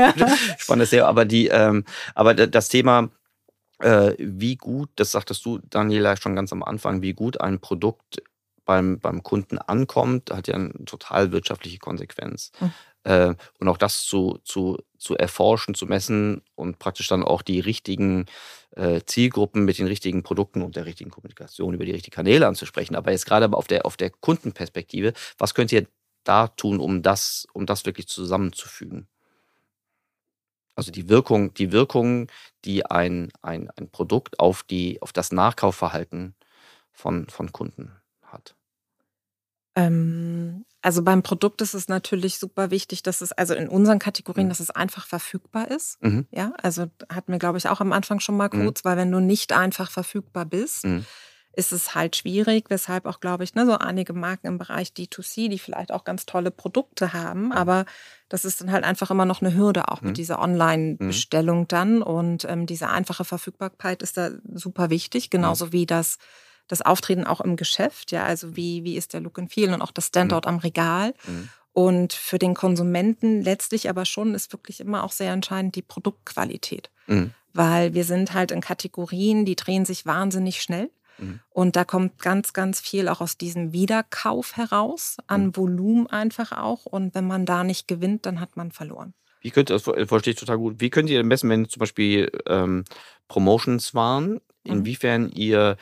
[0.58, 1.06] spannendes Thema.
[1.06, 1.84] Aber die, ähm,
[2.14, 3.10] aber das Thema,
[3.80, 8.22] wie gut, das sagtest du, Daniela, schon ganz am Anfang, wie gut ein Produkt
[8.68, 12.52] beim, beim Kunden ankommt, hat ja eine total wirtschaftliche Konsequenz.
[12.60, 12.72] Mhm.
[13.04, 17.60] Äh, und auch das zu, zu, zu erforschen, zu messen und praktisch dann auch die
[17.60, 18.26] richtigen
[18.76, 22.94] äh, Zielgruppen mit den richtigen Produkten und der richtigen Kommunikation über die richtigen Kanäle anzusprechen.
[22.94, 25.86] Aber jetzt gerade auf der, auf der Kundenperspektive, was könnt ihr
[26.24, 29.08] da tun, um das, um das wirklich zusammenzufügen?
[30.78, 32.28] Also die Wirkung, die Wirkung,
[32.64, 36.36] die ein, ein, ein Produkt auf, die, auf das Nachkaufverhalten
[36.92, 37.90] von, von Kunden
[38.22, 38.54] hat.
[39.74, 44.46] Ähm, also beim Produkt ist es natürlich super wichtig, dass es, also in unseren Kategorien,
[44.46, 44.50] mhm.
[44.50, 46.00] dass es einfach verfügbar ist.
[46.00, 46.28] Mhm.
[46.30, 48.62] Ja, also hatten wir, glaube ich, auch am Anfang schon mal mhm.
[48.62, 48.88] kurz, mhm.
[48.88, 51.04] weil wenn du nicht einfach verfügbar bist, mhm.
[51.58, 55.48] Ist es halt schwierig, weshalb auch, glaube ich, ne, so einige Marken im Bereich D2C,
[55.48, 57.84] die vielleicht auch ganz tolle Produkte haben, aber
[58.28, 60.14] das ist dann halt einfach immer noch eine Hürde auch mit mhm.
[60.14, 66.18] dieser Online-Bestellung dann und ähm, diese einfache Verfügbarkeit ist da super wichtig, genauso wie das
[66.68, 69.80] das Auftreten auch im Geschäft, ja, also wie, wie ist der Look and Feel und
[69.80, 70.48] auch das Standout mhm.
[70.48, 71.14] am Regal.
[71.26, 71.48] Mhm.
[71.72, 76.90] Und für den Konsumenten letztlich aber schon ist wirklich immer auch sehr entscheidend die Produktqualität.
[77.06, 77.32] Mhm.
[77.54, 80.90] Weil wir sind halt in Kategorien, die drehen sich wahnsinnig schnell.
[81.18, 81.40] Mhm.
[81.50, 85.56] Und da kommt ganz, ganz viel auch aus diesem Wiederkauf heraus, an mhm.
[85.56, 86.86] Volumen einfach auch.
[86.86, 89.14] Und wenn man da nicht gewinnt, dann hat man verloren.
[89.40, 92.30] Wie könnt ihr, das verstehe ich total gut, wie könnt ihr messen, wenn zum Beispiel
[92.46, 92.84] ähm,
[93.28, 94.40] Promotions waren, mhm.
[94.64, 95.76] inwiefern ihr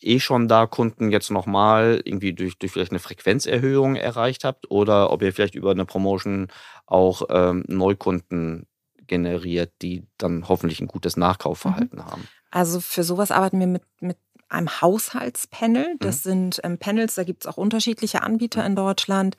[0.00, 5.10] eh schon da Kunden jetzt nochmal irgendwie durch, durch vielleicht eine Frequenzerhöhung erreicht habt oder
[5.10, 6.48] ob ihr vielleicht über eine Promotion
[6.86, 8.66] auch ähm, Neukunden
[9.06, 12.04] generiert, die dann hoffentlich ein gutes Nachkaufverhalten mhm.
[12.04, 12.28] haben.
[12.50, 14.16] Also für sowas arbeiten wir mit, mit
[14.50, 15.96] einem Haushaltspanel.
[15.98, 16.30] Das mhm.
[16.30, 18.66] sind ähm, Panels, da gibt es auch unterschiedliche Anbieter mhm.
[18.66, 19.36] in Deutschland,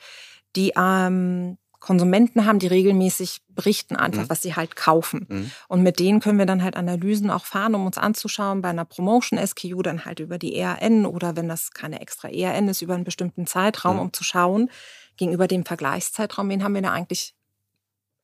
[0.55, 4.29] die ähm, Konsumenten haben, die regelmäßig berichten einfach, mhm.
[4.29, 5.25] was sie halt kaufen.
[5.27, 5.51] Mhm.
[5.67, 8.85] Und mit denen können wir dann halt Analysen auch fahren, um uns anzuschauen, bei einer
[8.85, 12.93] Promotion SKU dann halt über die ERN oder wenn das keine extra ERN ist, über
[12.93, 14.01] einen bestimmten Zeitraum, mhm.
[14.01, 14.69] um zu schauen,
[15.17, 17.33] gegenüber dem Vergleichszeitraum, wen haben wir da eigentlich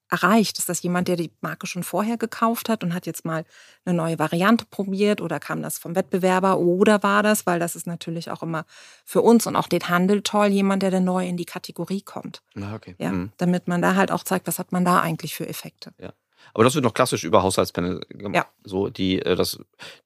[0.09, 0.57] erreicht?
[0.57, 3.45] Ist das jemand, der die Marke schon vorher gekauft hat und hat jetzt mal
[3.85, 7.87] eine neue Variante probiert oder kam das vom Wettbewerber oder war das, weil das ist
[7.87, 8.65] natürlich auch immer
[9.05, 12.41] für uns und auch den Handel toll, jemand, der dann neu in die Kategorie kommt.
[12.55, 12.95] Ah, okay.
[12.97, 13.31] Ja, mhm.
[13.37, 15.93] Damit man da halt auch zeigt, was hat man da eigentlich für Effekte.
[15.99, 16.13] Ja.
[16.53, 18.35] Aber das wird noch klassisch über Haushaltspanel gemacht.
[18.35, 18.45] Ja.
[18.63, 19.59] So, die, äh, das,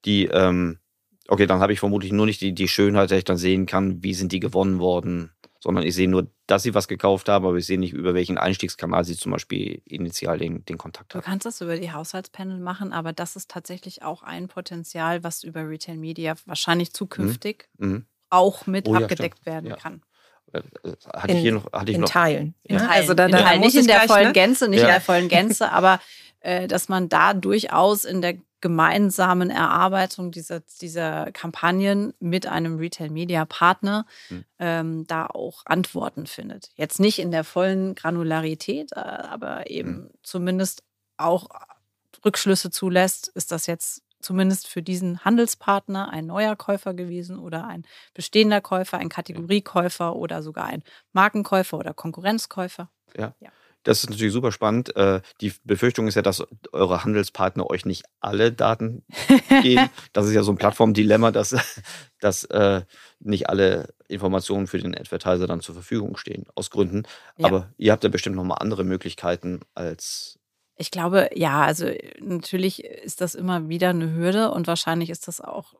[0.04, 0.78] die, ähm,
[1.28, 4.02] okay, dann habe ich vermutlich nur nicht die, die Schönheit, dass ich dann sehen kann,
[4.02, 5.32] wie sind die gewonnen worden
[5.62, 8.36] sondern ich sehe nur, dass sie was gekauft haben, aber ich sehe nicht, über welchen
[8.36, 11.20] Einstiegskanal sie zum Beispiel initial den, den Kontakt haben.
[11.20, 15.44] Du kannst das über die Haushaltspanel machen, aber das ist tatsächlich auch ein Potenzial, was
[15.44, 17.88] über Retail Media wahrscheinlich zukünftig mhm.
[17.88, 18.06] mhm.
[18.28, 19.46] auch mit oh, ja, abgedeckt stimmt.
[19.46, 19.76] werden ja.
[19.76, 20.02] kann.
[20.52, 22.54] Äh, äh, hatte in, ich hier noch, hatte ich in noch, Teilen.
[22.64, 22.90] In Teilen.
[22.90, 23.60] Also da, in Teilen.
[23.60, 24.32] Nicht in der gleich, vollen ne?
[24.32, 24.86] Gänze, nicht ja.
[24.86, 26.00] in der vollen Gänze, aber
[26.40, 34.06] äh, dass man da durchaus in der gemeinsamen Erarbeitung dieser, dieser Kampagnen mit einem Retail-Media-Partner
[34.30, 34.44] mhm.
[34.58, 36.70] ähm, da auch Antworten findet.
[36.76, 40.10] Jetzt nicht in der vollen Granularität, äh, aber eben mhm.
[40.22, 40.82] zumindest
[41.18, 41.48] auch
[42.24, 47.84] Rückschlüsse zulässt, ist das jetzt zumindest für diesen Handelspartner ein neuer Käufer gewesen oder ein
[48.14, 52.88] bestehender Käufer, ein Kategoriekäufer oder sogar ein Markenkäufer oder Konkurrenzkäufer.
[53.16, 53.34] Ja.
[53.40, 53.50] ja.
[53.82, 54.94] Das ist natürlich super spannend.
[54.96, 59.04] Äh, die Befürchtung ist ja, dass eure Handelspartner euch nicht alle Daten
[59.62, 59.90] geben.
[60.12, 61.56] Das ist ja so ein Plattformdilemma, dass,
[62.20, 62.82] dass äh,
[63.20, 67.04] nicht alle Informationen für den Advertiser dann zur Verfügung stehen, aus Gründen.
[67.36, 67.46] Ja.
[67.46, 70.38] Aber ihr habt ja bestimmt nochmal andere Möglichkeiten als.
[70.76, 75.40] Ich glaube, ja, also natürlich ist das immer wieder eine Hürde und wahrscheinlich ist das
[75.40, 75.74] auch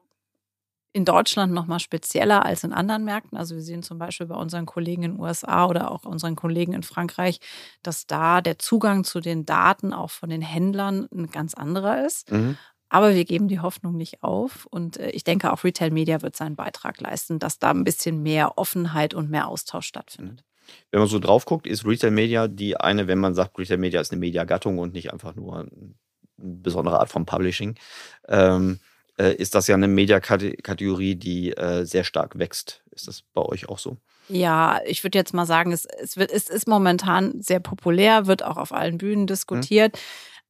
[0.93, 3.39] in Deutschland noch mal spezieller als in anderen Märkten.
[3.39, 6.75] Also wir sehen zum Beispiel bei unseren Kollegen in den USA oder auch unseren Kollegen
[6.75, 7.41] in Frankreich,
[7.83, 12.31] dass da der Zugang zu den Daten auch von den Händlern ein ganz anderer ist.
[12.31, 12.59] Mhm.
[12.91, 14.67] Aber wir geben die Hoffnung nicht auf.
[14.67, 18.23] Und äh, ich denke, auch Retail Media wird seinen Beitrag leisten, dass da ein bisschen
[18.23, 20.41] mehr Offenheit und mehr Austausch stattfindet.
[20.41, 20.53] Mhm.
[20.91, 24.01] Wenn man so drauf guckt, ist Retail Media die eine, wenn man sagt, Retail Media
[24.01, 25.95] ist eine Mediagattung und nicht einfach nur eine
[26.37, 27.77] besondere Art von Publishing.
[28.29, 28.79] Ähm,
[29.19, 32.83] äh, ist das ja eine Mediakategorie, die äh, sehr stark wächst.
[32.91, 33.97] Ist das bei euch auch so?
[34.29, 38.43] Ja, ich würde jetzt mal sagen, es, es, wird, es ist momentan sehr populär, wird
[38.43, 39.95] auch auf allen Bühnen diskutiert.
[39.95, 39.99] Mhm.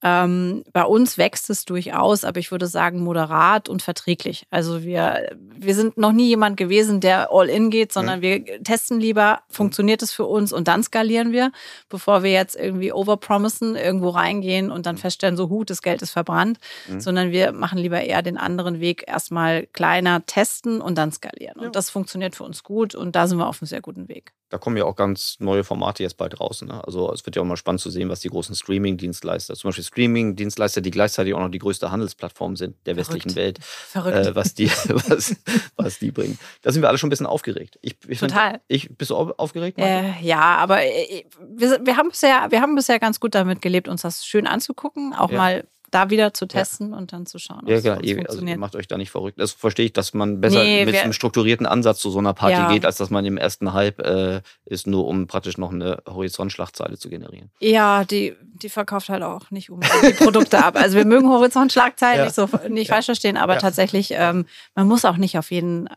[0.03, 4.47] Ähm, bei uns wächst es durchaus, aber ich würde sagen moderat und verträglich.
[4.51, 8.23] Also wir, wir sind noch nie jemand gewesen, der all in geht, sondern mhm.
[8.23, 11.53] wir testen lieber, funktioniert es für uns und dann skalieren wir,
[11.89, 16.11] bevor wir jetzt irgendwie overpromisen, irgendwo reingehen und dann feststellen, so Hut, das Geld ist
[16.11, 17.01] verbrannt, mhm.
[17.01, 21.57] sondern wir machen lieber eher den anderen Weg, erstmal kleiner testen und dann skalieren.
[21.61, 21.67] Ja.
[21.67, 24.33] Und das funktioniert für uns gut und da sind wir auf einem sehr guten Weg.
[24.49, 26.61] Da kommen ja auch ganz neue Formate jetzt bald raus.
[26.61, 26.85] Ne?
[26.85, 29.85] Also es wird ja auch mal spannend zu sehen, was die großen Streaming-Dienstleister, zum Beispiel
[29.93, 33.15] Streaming-Dienstleister, die gleichzeitig auch noch die größte Handelsplattform sind der Verrückt.
[33.15, 33.59] westlichen Welt,
[33.95, 35.37] äh, was, die, was,
[35.77, 36.39] was die bringen.
[36.63, 37.79] Da sind wir alle schon ein bisschen aufgeregt.
[37.83, 38.53] Ich, ich Total.
[38.53, 39.79] Find, ich, bist du aufgeregt?
[39.79, 43.89] Äh, ja, aber äh, wir, wir, haben bisher, wir haben bisher ganz gut damit gelebt,
[43.89, 45.37] uns das schön anzugucken, auch ja.
[45.37, 46.97] mal da wieder zu testen ja.
[46.97, 47.63] und dann zu schauen.
[47.67, 48.01] Ja, genau.
[48.01, 49.39] Ihr, also ihr macht euch da nicht verrückt.
[49.39, 52.55] Das verstehe ich, dass man besser nee, mit einem strukturierten Ansatz zu so einer Party
[52.55, 52.73] ja.
[52.73, 56.97] geht, als dass man im ersten Hype äh, ist, nur um praktisch noch eine Horizontschlagzeile
[56.97, 57.51] zu generieren.
[57.61, 60.77] Ja, die, die verkauft halt auch nicht unbedingt die Produkte ab.
[60.77, 62.25] Also wir mögen Horizontschlagzeilen, ja.
[62.25, 65.89] nicht so nicht falsch verstehen, aber tatsächlich, ähm, man muss auch nicht auf jeden,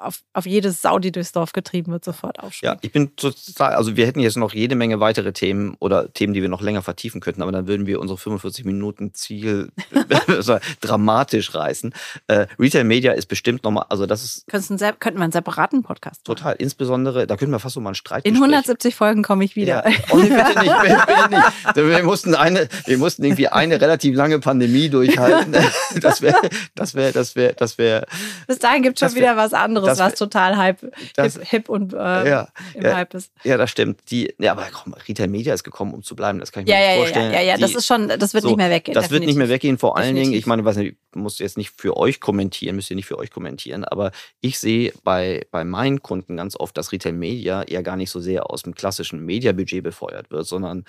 [0.00, 2.74] auf, auf jedes Sau, die durchs Dorf getrieben wird, sofort aufspringen.
[2.74, 6.34] Ja, ich bin total, also wir hätten jetzt noch jede Menge weitere Themen oder Themen,
[6.34, 9.70] die wir noch länger vertiefen könnten, aber dann würden wir unsere 45 Minuten Ziel
[10.80, 11.94] dramatisch reißen.
[12.28, 14.46] Äh, Retail Media ist bestimmt nochmal, also das ist.
[14.46, 16.36] Könnten, könnten wir einen separaten Podcast machen.
[16.36, 19.56] Total, insbesondere, da könnten wir fast so mal einen Streit In 170 Folgen komme ich
[19.56, 19.88] wieder.
[19.88, 19.96] Ja.
[20.10, 20.74] Oh, nee, bitte nicht,
[21.06, 21.76] bitte nicht.
[21.88, 25.54] Wir mussten, eine, wir mussten irgendwie eine relativ lange Pandemie durchhalten.
[26.00, 26.36] Das wäre,
[26.74, 28.06] das wäre, das wäre, das wäre.
[28.46, 30.78] Bis dahin gibt es schon wieder was anderes, was total hype,
[31.14, 33.32] das, hip, hip, und äh, ja, im ja, Hype ist.
[33.44, 34.00] Ja, das stimmt.
[34.10, 36.38] Die, ja, aber komm, Retail Media ist gekommen, um zu bleiben.
[36.38, 37.32] Das kann ich mir ja, nicht ja, vorstellen.
[37.32, 38.94] Ja, ja, ja, das ist schon, das wird so, nicht mehr weggehen.
[38.94, 39.20] Das definitiv.
[39.20, 39.78] wird nicht mehr weggehen.
[39.78, 40.30] Vor allen definitiv.
[40.30, 43.18] Dingen, ich meine, weiß nicht, muss jetzt nicht für euch kommentieren, müsst ihr nicht für
[43.18, 47.82] euch kommentieren, aber ich sehe bei, bei meinen Kunden ganz oft, dass Retail Media eher
[47.82, 50.84] gar nicht so sehr aus dem klassischen Mediabudget befeuert wird, sondern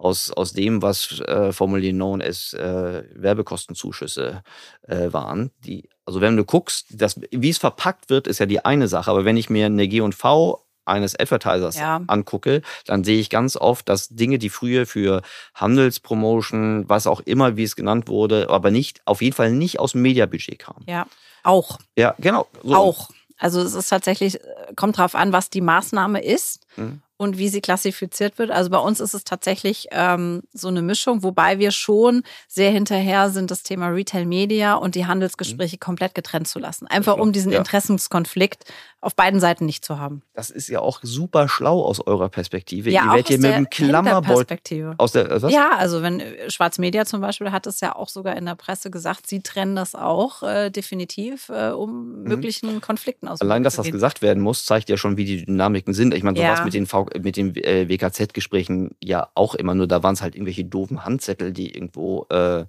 [0.00, 4.42] aus, aus dem, was äh, formerly known as äh, Werbekostenzuschüsse
[4.88, 5.50] äh, waren.
[5.64, 9.10] Die, also wenn du guckst, das, wie es verpackt wird, ist ja die eine Sache,
[9.10, 12.02] aber wenn ich mir eine G&V eines Advertisers ja.
[12.06, 15.22] angucke, dann sehe ich ganz oft, dass Dinge, die früher für
[15.54, 19.92] Handelspromotion, was auch immer, wie es genannt wurde, aber nicht, auf jeden Fall nicht aus
[19.92, 20.84] dem Mediabudget kamen.
[20.88, 21.06] Ja,
[21.44, 21.78] auch.
[21.96, 22.46] Ja, genau.
[22.62, 22.74] So.
[22.74, 23.10] Auch.
[23.38, 26.66] Also es ist tatsächlich, äh, kommt drauf an, was die Maßnahme ist.
[26.76, 28.50] Mhm und wie sie klassifiziert wird.
[28.50, 33.28] Also bei uns ist es tatsächlich ähm, so eine Mischung, wobei wir schon sehr hinterher
[33.28, 35.80] sind, das Thema Retail Media und die Handelsgespräche mhm.
[35.80, 36.86] komplett getrennt zu lassen.
[36.86, 37.58] Einfach um diesen ja.
[37.58, 38.64] Interessenskonflikt
[39.02, 40.22] auf beiden Seiten nicht zu haben.
[40.34, 42.90] Das ist ja auch super schlau aus eurer Perspektive.
[42.90, 45.52] Ja, Ihr werdet hier mit einem Klammerbeutel aus der was?
[45.52, 48.56] Ja, also wenn äh, Schwarz Media zum Beispiel hat es ja auch sogar in der
[48.56, 52.22] Presse gesagt, sie trennen das auch äh, definitiv, äh, um mhm.
[52.24, 53.40] möglichen Konflikten aus.
[53.40, 56.14] Allein, dass das gesagt werden muss, zeigt ja schon, wie die Dynamiken sind.
[56.14, 56.64] Ich meine, sowas ja.
[56.64, 56.86] mit den,
[57.20, 61.52] mit den äh, WKZ-Gesprächen ja auch immer nur, da waren es halt irgendwelche doofen Handzettel,
[61.52, 62.64] die irgendwo äh,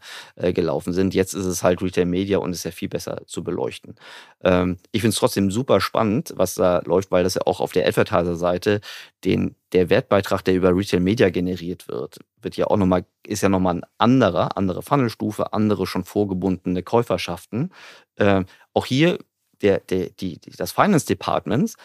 [0.53, 1.13] gelaufen sind.
[1.13, 3.95] Jetzt ist es halt Retail Media und ist ja viel besser zu beleuchten.
[4.43, 7.71] Ähm, ich finde es trotzdem super spannend was da läuft, weil das ja auch auf
[7.71, 8.81] der Advertiser-Seite
[9.23, 13.49] den, der Wertbeitrag, der über Retail Media generiert wird, wird ja auch nochmal, ist ja
[13.49, 17.71] nochmal ein anderer, andere Funnelstufe, andere schon vorgebundene Käuferschaften.
[18.15, 19.19] Äh, auch hier
[19.61, 21.75] der, der, die, das Finance Department,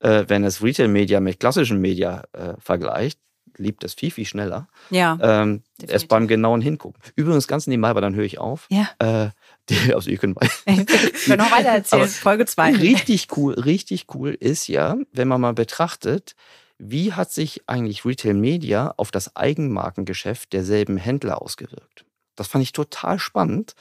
[0.00, 3.18] äh, wenn es Retail Media mit klassischen Media äh, vergleicht,
[3.56, 4.68] liebt es viel, viel schneller.
[4.90, 5.18] Ja.
[5.20, 7.00] Ähm, erst beim genauen Hingucken.
[7.16, 8.66] Übrigens ganz nebenbei, aber dann höre ich auf.
[8.70, 8.88] Ja.
[8.98, 9.30] Äh,
[9.68, 10.36] die, also ihr könnt
[10.66, 10.86] weiter.
[11.26, 12.76] Wir noch weiter erzählen, Folge 2.
[12.76, 16.34] Richtig cool, richtig cool ist ja, wenn man mal betrachtet,
[16.78, 22.04] wie hat sich eigentlich Retail Media auf das Eigenmarkengeschäft derselben Händler ausgewirkt?
[22.36, 23.74] Das fand ich total spannend.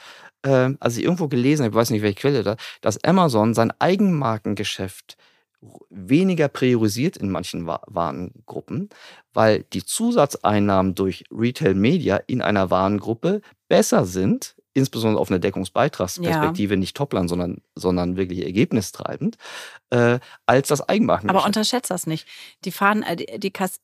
[0.43, 5.17] Ähm, also ich irgendwo gelesen, ich weiß nicht, welche Quelle da, dass Amazon sein Eigenmarkengeschäft
[5.89, 8.89] weniger priorisiert in manchen Warengruppen,
[9.33, 16.73] weil die Zusatzeinnahmen durch Retail Media in einer Warengruppe besser sind, insbesondere auf einer Deckungsbeitragsperspektive,
[16.73, 16.79] ja.
[16.79, 19.37] nicht Topline, sondern, sondern wirklich ergebnistreibend,
[19.91, 21.37] äh, als das Eigenmarkengeschäft.
[21.37, 22.27] Aber unterschätzt das nicht.
[22.65, 23.79] Die fahren, äh, die, die, Kass,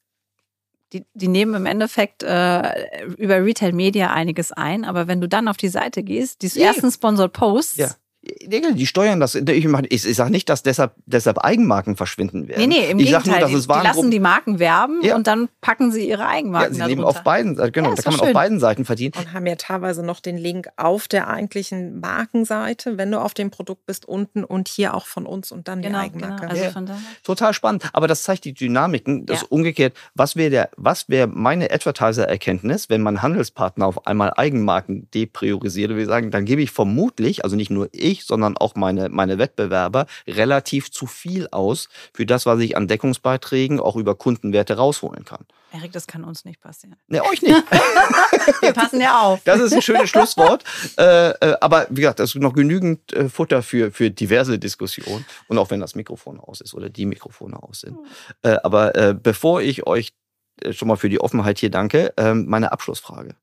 [0.92, 5.48] die, die nehmen im Endeffekt äh, über Retail Media einiges ein, aber wenn du dann
[5.48, 7.92] auf die Seite gehst, die ersten Sponsored Posts, ja.
[8.22, 9.36] Die steuern das.
[9.36, 12.59] Ich, ich, ich sage nicht, dass deshalb, deshalb Eigenmarken verschwinden werden.
[12.59, 13.39] Nee, nee, im ich Gegenteil.
[13.39, 15.15] Nur, dass es die, die lassen die Marken werben ja.
[15.15, 18.13] und dann packen sie ihre Eigenmarken ja, sie nehmen auf beiden genau, ja, da kann
[18.13, 18.28] man schön.
[18.28, 19.13] auf beiden Seiten verdienen.
[19.17, 23.51] Und haben ja teilweise noch den Link auf der eigentlichen Markenseite, wenn du auf dem
[23.51, 26.41] Produkt bist, unten und hier auch von uns und dann genau, die Eigenmarke.
[26.41, 26.51] Genau.
[26.51, 26.72] Also ja.
[26.72, 26.89] von
[27.24, 27.89] Total spannend.
[27.93, 29.26] Aber das zeigt die Dynamiken.
[29.26, 29.93] Das ist umgekehrt.
[30.13, 30.70] Was wäre
[31.07, 35.95] wär meine Advertiser-Erkenntnis, wenn mein Handelspartner auf einmal Eigenmarken depriorisiert?
[35.95, 39.38] Wir sagen, dann gebe ich vermutlich, also nicht nur ich, ich, sondern auch meine, meine
[39.38, 45.26] Wettbewerber relativ zu viel aus für das, was ich an Deckungsbeiträgen auch über Kundenwerte rausholen
[45.26, 45.45] kann.
[45.72, 46.95] Erik, das kann uns nicht passieren.
[47.07, 47.55] Ne, euch nicht.
[48.61, 49.41] Wir passen ja auf.
[49.43, 50.63] Das ist ein schönes Schlusswort.
[50.97, 55.26] Äh, äh, aber wie gesagt, das ist noch genügend äh, Futter für, für diverse Diskussionen.
[55.47, 57.97] Und auch wenn das Mikrofon aus ist oder die Mikrofone aus sind.
[58.41, 60.13] Äh, aber äh, bevor ich euch
[60.61, 63.36] äh, schon mal für die Offenheit hier danke, ähm, meine Abschlussfrage.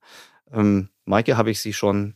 [0.53, 2.15] Ähm, Maike, habe ich sie schon,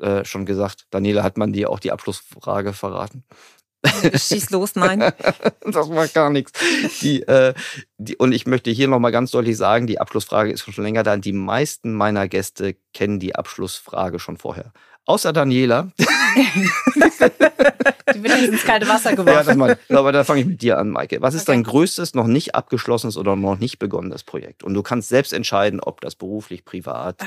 [0.00, 0.86] äh, schon gesagt.
[0.90, 3.24] Daniela, hat man dir auch die Abschlussfrage verraten?
[4.14, 5.00] Schieß los, nein.
[5.62, 6.52] das macht gar nichts.
[7.00, 7.54] Die, äh,
[7.96, 11.16] die, und ich möchte hier nochmal ganz deutlich sagen, die Abschlussfrage ist schon länger da.
[11.16, 14.72] Die meisten meiner Gäste kennen die Abschlussfrage schon vorher.
[15.04, 15.92] Außer Daniela.
[18.14, 19.58] die wird ins kalte Wasser geworfen.
[19.60, 19.78] Ja, das.
[19.96, 21.22] Aber da fange ich mit dir an, Maike.
[21.22, 21.52] Was ist okay.
[21.52, 24.64] dein größtes, noch nicht abgeschlossenes oder noch nicht begonnenes Projekt?
[24.64, 27.22] Und du kannst selbst entscheiden, ob das beruflich, privat.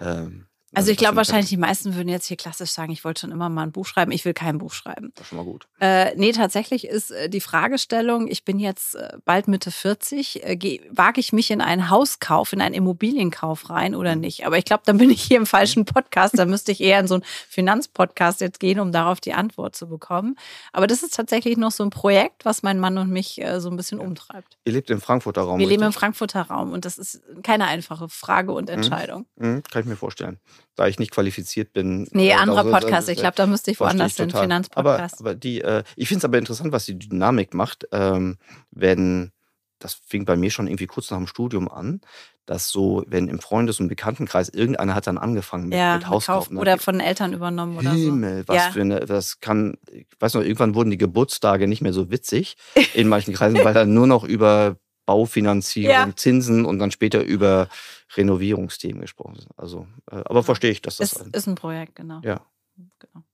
[0.00, 3.32] Ähm, also ich glaube wahrscheinlich, die meisten würden jetzt hier klassisch sagen, ich wollte schon
[3.32, 5.10] immer mal ein Buch schreiben, ich will kein Buch schreiben.
[5.14, 5.66] Das ist schon mal gut.
[5.80, 10.80] Äh, nee, tatsächlich ist äh, die Fragestellung, ich bin jetzt äh, bald Mitte 40, äh,
[10.90, 14.20] wage ich mich in einen Hauskauf, in einen Immobilienkauf rein oder mhm.
[14.20, 14.46] nicht?
[14.46, 17.08] Aber ich glaube, dann bin ich hier im falschen Podcast, da müsste ich eher in
[17.08, 20.36] so einen Finanzpodcast jetzt gehen, um darauf die Antwort zu bekommen.
[20.72, 23.70] Aber das ist tatsächlich noch so ein Projekt, was mein Mann und mich äh, so
[23.70, 24.56] ein bisschen umtreibt.
[24.64, 25.58] Ihr lebt im Frankfurter Raum.
[25.58, 25.78] Wir richtig?
[25.78, 28.76] leben im Frankfurter Raum und das ist keine einfache Frage und mhm.
[28.76, 29.26] Entscheidung.
[29.34, 29.54] Mhm.
[29.54, 29.62] Mhm.
[29.64, 30.38] Kann ich mir vorstellen
[30.76, 32.08] da ich nicht qualifiziert bin.
[32.12, 33.08] Nee, äh, anderer Podcast.
[33.08, 35.20] Ich glaube, da müsste ich woanders hin, Finanzpodcast.
[35.20, 38.38] Aber, aber die, äh, ich finde es aber interessant, was die Dynamik macht, ähm,
[38.70, 39.32] wenn,
[39.78, 42.00] das fing bei mir schon irgendwie kurz nach dem Studium an,
[42.50, 46.50] dass so, wenn im Freundes- und Bekanntenkreis irgendeiner hat dann angefangen mit, ja, mit Hauskauf.
[46.50, 48.48] Oder von Eltern übernommen oder Himmel, so.
[48.48, 48.70] was ja.
[48.72, 52.56] für eine, das kann, ich weiß noch, irgendwann wurden die Geburtstage nicht mehr so witzig
[52.94, 54.76] in manchen Kreisen, weil dann nur noch über
[55.10, 56.14] Baufinanzierung, ja.
[56.14, 57.68] Zinsen und dann später über
[58.14, 59.50] Renovierungsthemen gesprochen sind.
[59.56, 62.20] Also, äh, aber verstehe ich, dass das ist, ein, ist ein Projekt, genau.
[62.22, 62.40] Ja.
[62.76, 63.24] Genau.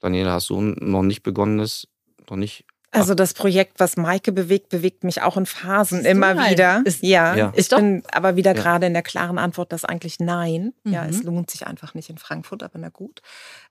[0.00, 1.88] Daniela, hast du noch nicht begonnenes,
[2.28, 6.52] noch nicht also das Projekt, was Maike bewegt, bewegt mich auch in Phasen immer nein.
[6.52, 6.82] wieder.
[6.84, 8.62] Ist, ja, ja, ich bin aber wieder ja.
[8.62, 10.74] gerade in der klaren Antwort, dass eigentlich nein.
[10.84, 10.92] Mhm.
[10.92, 13.22] Ja, es lohnt sich einfach nicht in Frankfurt, aber na gut.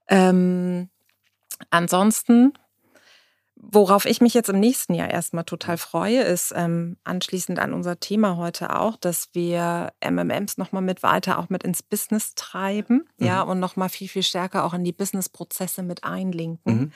[0.07, 0.89] Ähm,
[1.69, 2.53] ansonsten
[3.63, 7.99] Worauf ich mich jetzt im nächsten Jahr erstmal total freue, ist ähm, anschließend an unser
[7.99, 13.27] Thema heute auch, dass wir MMMs nochmal mit weiter auch mit ins Business treiben, mhm.
[13.27, 16.73] ja, und nochmal viel, viel stärker auch in die Businessprozesse mit einlinken.
[16.73, 16.91] Mhm.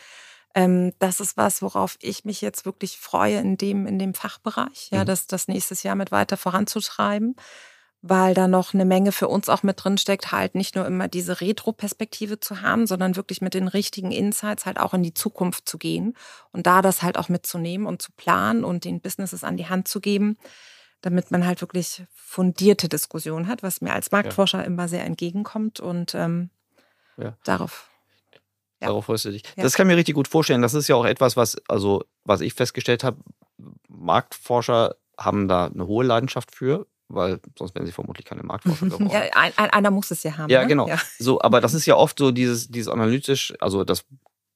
[0.56, 4.90] Ähm, das ist was, worauf ich mich jetzt wirklich freue in dem, in dem Fachbereich,
[4.92, 5.06] ja, mhm.
[5.06, 7.36] das, das nächstes Jahr mit weiter voranzutreiben
[8.08, 11.08] weil da noch eine Menge für uns auch mit drin steckt, halt nicht nur immer
[11.08, 15.68] diese Retro-Perspektive zu haben, sondern wirklich mit den richtigen Insights halt auch in die Zukunft
[15.68, 16.16] zu gehen
[16.52, 19.88] und da das halt auch mitzunehmen und zu planen und den Businesses an die Hand
[19.88, 20.38] zu geben,
[21.02, 24.66] damit man halt wirklich fundierte Diskussionen hat, was mir als Marktforscher ja.
[24.66, 26.52] immer sehr entgegenkommt und ähm,
[27.18, 27.36] ja.
[27.44, 27.90] darauf.
[28.82, 28.90] Ja.
[28.90, 29.42] Darauf freust du dich.
[29.56, 30.62] Das kann ich mir richtig gut vorstellen.
[30.62, 33.18] Das ist ja auch etwas, was, also, was ich festgestellt habe,
[33.88, 36.86] Marktforscher haben da eine hohe Leidenschaft für,
[37.16, 39.10] weil sonst wären sie vermutlich keine Marktforscher geworden.
[39.10, 40.50] Ja, ein, einer muss es ja haben.
[40.50, 40.68] Ja, ne?
[40.68, 40.88] genau.
[40.88, 41.00] Ja.
[41.18, 44.06] So, aber das ist ja oft so dieses, dieses analytisch, also das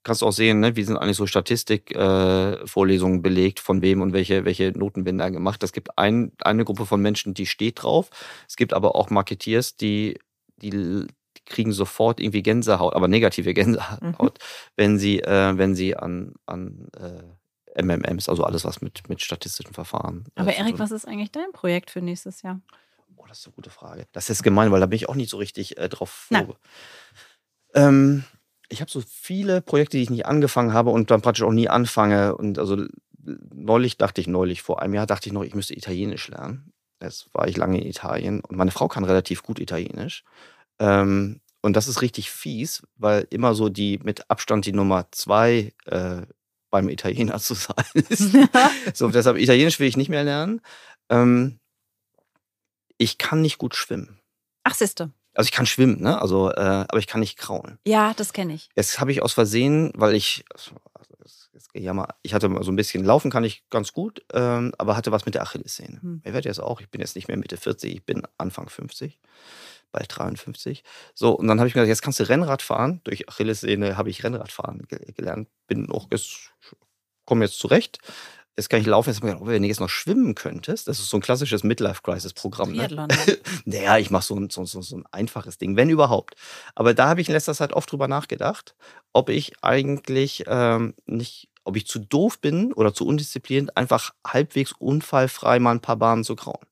[0.03, 0.75] kannst du auch sehen, ne?
[0.75, 5.29] wie sind eigentlich so Statistikvorlesungen äh, belegt, von wem und welche, welche Noten werden da
[5.29, 5.61] gemacht.
[5.63, 8.09] Es gibt ein, eine Gruppe von Menschen, die steht drauf.
[8.47, 10.17] Es gibt aber auch Marketeers, die,
[10.57, 11.07] die, die
[11.45, 14.29] kriegen sofort irgendwie Gänsehaut, aber negative Gänsehaut, mhm.
[14.75, 17.23] wenn sie, äh, wenn sie an, an äh,
[17.75, 20.25] MMMs, also alles, was mit, mit statistischen Verfahren.
[20.35, 22.61] Äh, Aber Erik, was ist eigentlich dein Projekt für nächstes Jahr?
[23.15, 24.07] Oh, das ist eine gute Frage.
[24.11, 26.27] Das ist gemein, weil da bin ich auch nicht so richtig äh, drauf.
[27.73, 28.23] Ähm,
[28.69, 31.69] ich habe so viele Projekte, die ich nicht angefangen habe und dann praktisch auch nie
[31.69, 32.35] anfange.
[32.35, 32.85] Und also
[33.53, 36.71] neulich dachte ich, neulich, vor einem Jahr dachte ich noch, ich müsste Italienisch lernen.
[37.01, 40.23] Jetzt war ich lange in Italien und meine Frau kann relativ gut Italienisch.
[40.79, 45.73] Ähm, und das ist richtig fies, weil immer so die mit Abstand die Nummer zwei
[45.85, 46.21] äh,
[46.69, 48.35] beim Italiener zu sein ist.
[48.93, 50.61] so, deshalb Italienisch will ich nicht mehr lernen.
[51.09, 51.59] Ähm,
[52.97, 54.19] ich kann nicht gut schwimmen.
[54.63, 55.11] Ach, siehste.
[55.33, 56.21] Also ich kann schwimmen, ne?
[56.21, 57.77] Also, äh, aber ich kann nicht kraulen.
[57.87, 58.69] Ja, das kenne ich.
[58.75, 60.71] Jetzt habe ich aus Versehen, weil ich, also,
[61.73, 65.11] ja mal, ich hatte so ein bisschen laufen kann ich ganz gut, ähm, aber hatte
[65.11, 66.01] was mit der Achillessehne.
[66.01, 66.21] Hm.
[66.25, 69.19] Ich werde jetzt auch, ich bin jetzt nicht mehr Mitte 40, ich bin Anfang 50
[69.91, 70.83] bald 53.
[71.13, 73.01] So, und dann habe ich mir gesagt, jetzt kannst du Rennrad fahren.
[73.03, 75.49] Durch Achillessehne habe ich Rennradfahren gelernt.
[75.67, 76.07] Bin auch,
[77.25, 77.99] komme jetzt zurecht.
[78.59, 79.09] Jetzt kann ich laufen.
[79.09, 81.21] Jetzt habe ich gedacht, oh, wenn du jetzt noch schwimmen könntest, das ist so ein
[81.21, 82.73] klassisches Midlife-Crisis-Programm.
[82.73, 82.89] Ne?
[82.89, 83.07] ne?
[83.65, 86.35] naja, ich mache so ein, so, so, so ein einfaches Ding, wenn überhaupt.
[86.75, 88.75] Aber da habe ich in letzter Zeit oft drüber nachgedacht,
[89.13, 94.73] ob ich eigentlich ähm, nicht, ob ich zu doof bin oder zu undiszipliniert, einfach halbwegs
[94.73, 96.65] unfallfrei mal ein paar Bahnen zu grauen.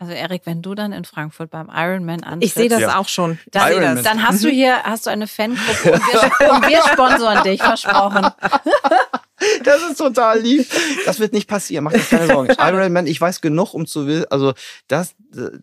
[0.00, 2.98] Also Erik, wenn du dann in Frankfurt beim Ironman antrittst, Ich sehe das Ja.
[2.98, 3.38] auch schon.
[3.50, 7.62] Dann, dann hast du hier hast du eine Fangruppe und wir, und wir sponsoren dich,
[7.62, 8.26] versprochen.
[9.64, 10.66] Das ist total lieb.
[11.06, 12.52] Das wird nicht passieren, mach dir keine Sorgen.
[12.60, 14.52] Ironman, ich weiß genug, um zu wissen, also
[14.86, 15.14] das,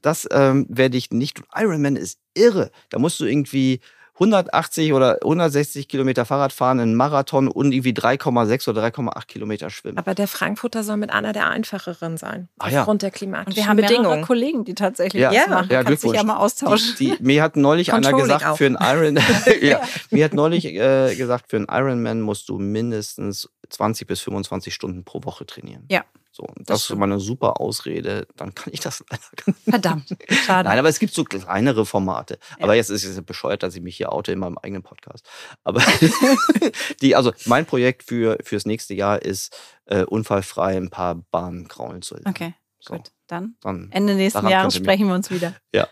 [0.01, 1.45] das ähm, werde ich nicht tun.
[1.55, 2.71] Ironman ist irre.
[2.89, 3.79] Da musst du irgendwie
[4.19, 9.97] 180 oder 160 Kilometer Fahrrad fahren, einen Marathon und irgendwie 3,6 oder 3,8 Kilometer schwimmen.
[9.99, 12.49] Aber der Frankfurter soll mit einer der einfacheren sein.
[12.57, 12.79] Ah, ja.
[12.79, 14.21] Aufgrund der Und klimatischen wir haben mehrere Bedingungen.
[14.23, 15.29] Kollegen, die tatsächlich Ja.
[15.31, 15.47] das Ja.
[15.53, 15.67] machen.
[15.69, 16.35] Ja, Kannst dich ja Glückwunsch.
[16.35, 16.95] mal austauschen.
[16.97, 18.57] Die, die, mir hat neulich einer gesagt, auch.
[18.57, 19.19] für einen Iron,
[19.61, 24.73] ja, mir hat neulich äh, gesagt, für einen Ironman musst du mindestens 20 bis 25
[24.73, 25.85] Stunden pro Woche trainieren.
[25.91, 26.03] Ja.
[26.37, 26.99] So, und das, Das ist stimmt.
[26.99, 28.27] mal eine super Ausrede.
[28.35, 29.63] Dann kann ich das leider gar nicht.
[29.67, 30.15] Verdammt.
[30.45, 30.69] Schade.
[30.69, 32.37] Nein, aber es gibt so kleinere Formate.
[32.59, 32.65] Ja.
[32.65, 35.25] Aber jetzt ist es bescheuert, dass ich mich hier oute in meinem eigenen Podcast.
[35.63, 35.81] Aber
[37.01, 42.03] die, also mein Projekt für fürs nächste Jahr ist äh, unfallfrei ein paar Bahnen kraulen
[42.03, 42.27] zu lassen.
[42.29, 43.11] okay, So, gut.
[43.25, 45.55] Dann dann Ende nächsten Jahres sprechen wir uns wieder.
[45.73, 45.87] Ja.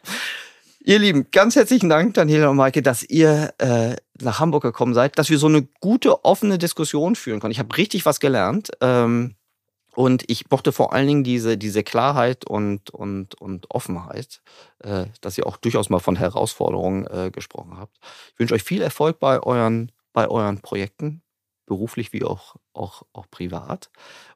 [0.79, 5.17] Ihr Lieben, ganz herzlichen Dank, Daniela und Maike, dass ihr äh, nach Hamburg gekommen seid,
[5.17, 7.53] dass wir so eine gute, offene Diskussion führen konnten.
[7.53, 8.69] Ich habe richtig was gelernt.
[8.81, 9.35] Ähm,
[9.95, 14.41] und ich mochte vor allen Dingen diese, diese Klarheit und, und, und Offenheit,
[14.79, 17.97] äh, dass ihr auch durchaus mal von Herausforderungen äh, gesprochen habt.
[18.33, 21.21] Ich wünsche euch viel Erfolg bei euren, bei euren Projekten,
[21.67, 23.89] beruflich wie auch, auch, auch privat.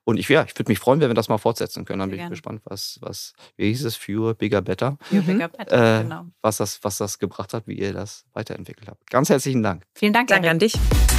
[0.04, 2.00] Und ich, ja, ich würde mich freuen, wenn wir das mal fortsetzen können.
[2.00, 2.32] Dann Sehr bin ich gerne.
[2.32, 5.26] gespannt, was, was, wie hieß es, Fewer, Bigger, Better Mhm.
[5.26, 6.26] bigger better, Äh, genau.
[6.42, 9.08] was das, was das gebracht hat, wie ihr das weiterentwickelt habt.
[9.12, 9.84] Ganz herzlichen Dank.
[9.94, 10.52] Vielen Dank, Danke Erik.
[10.54, 11.19] an dich.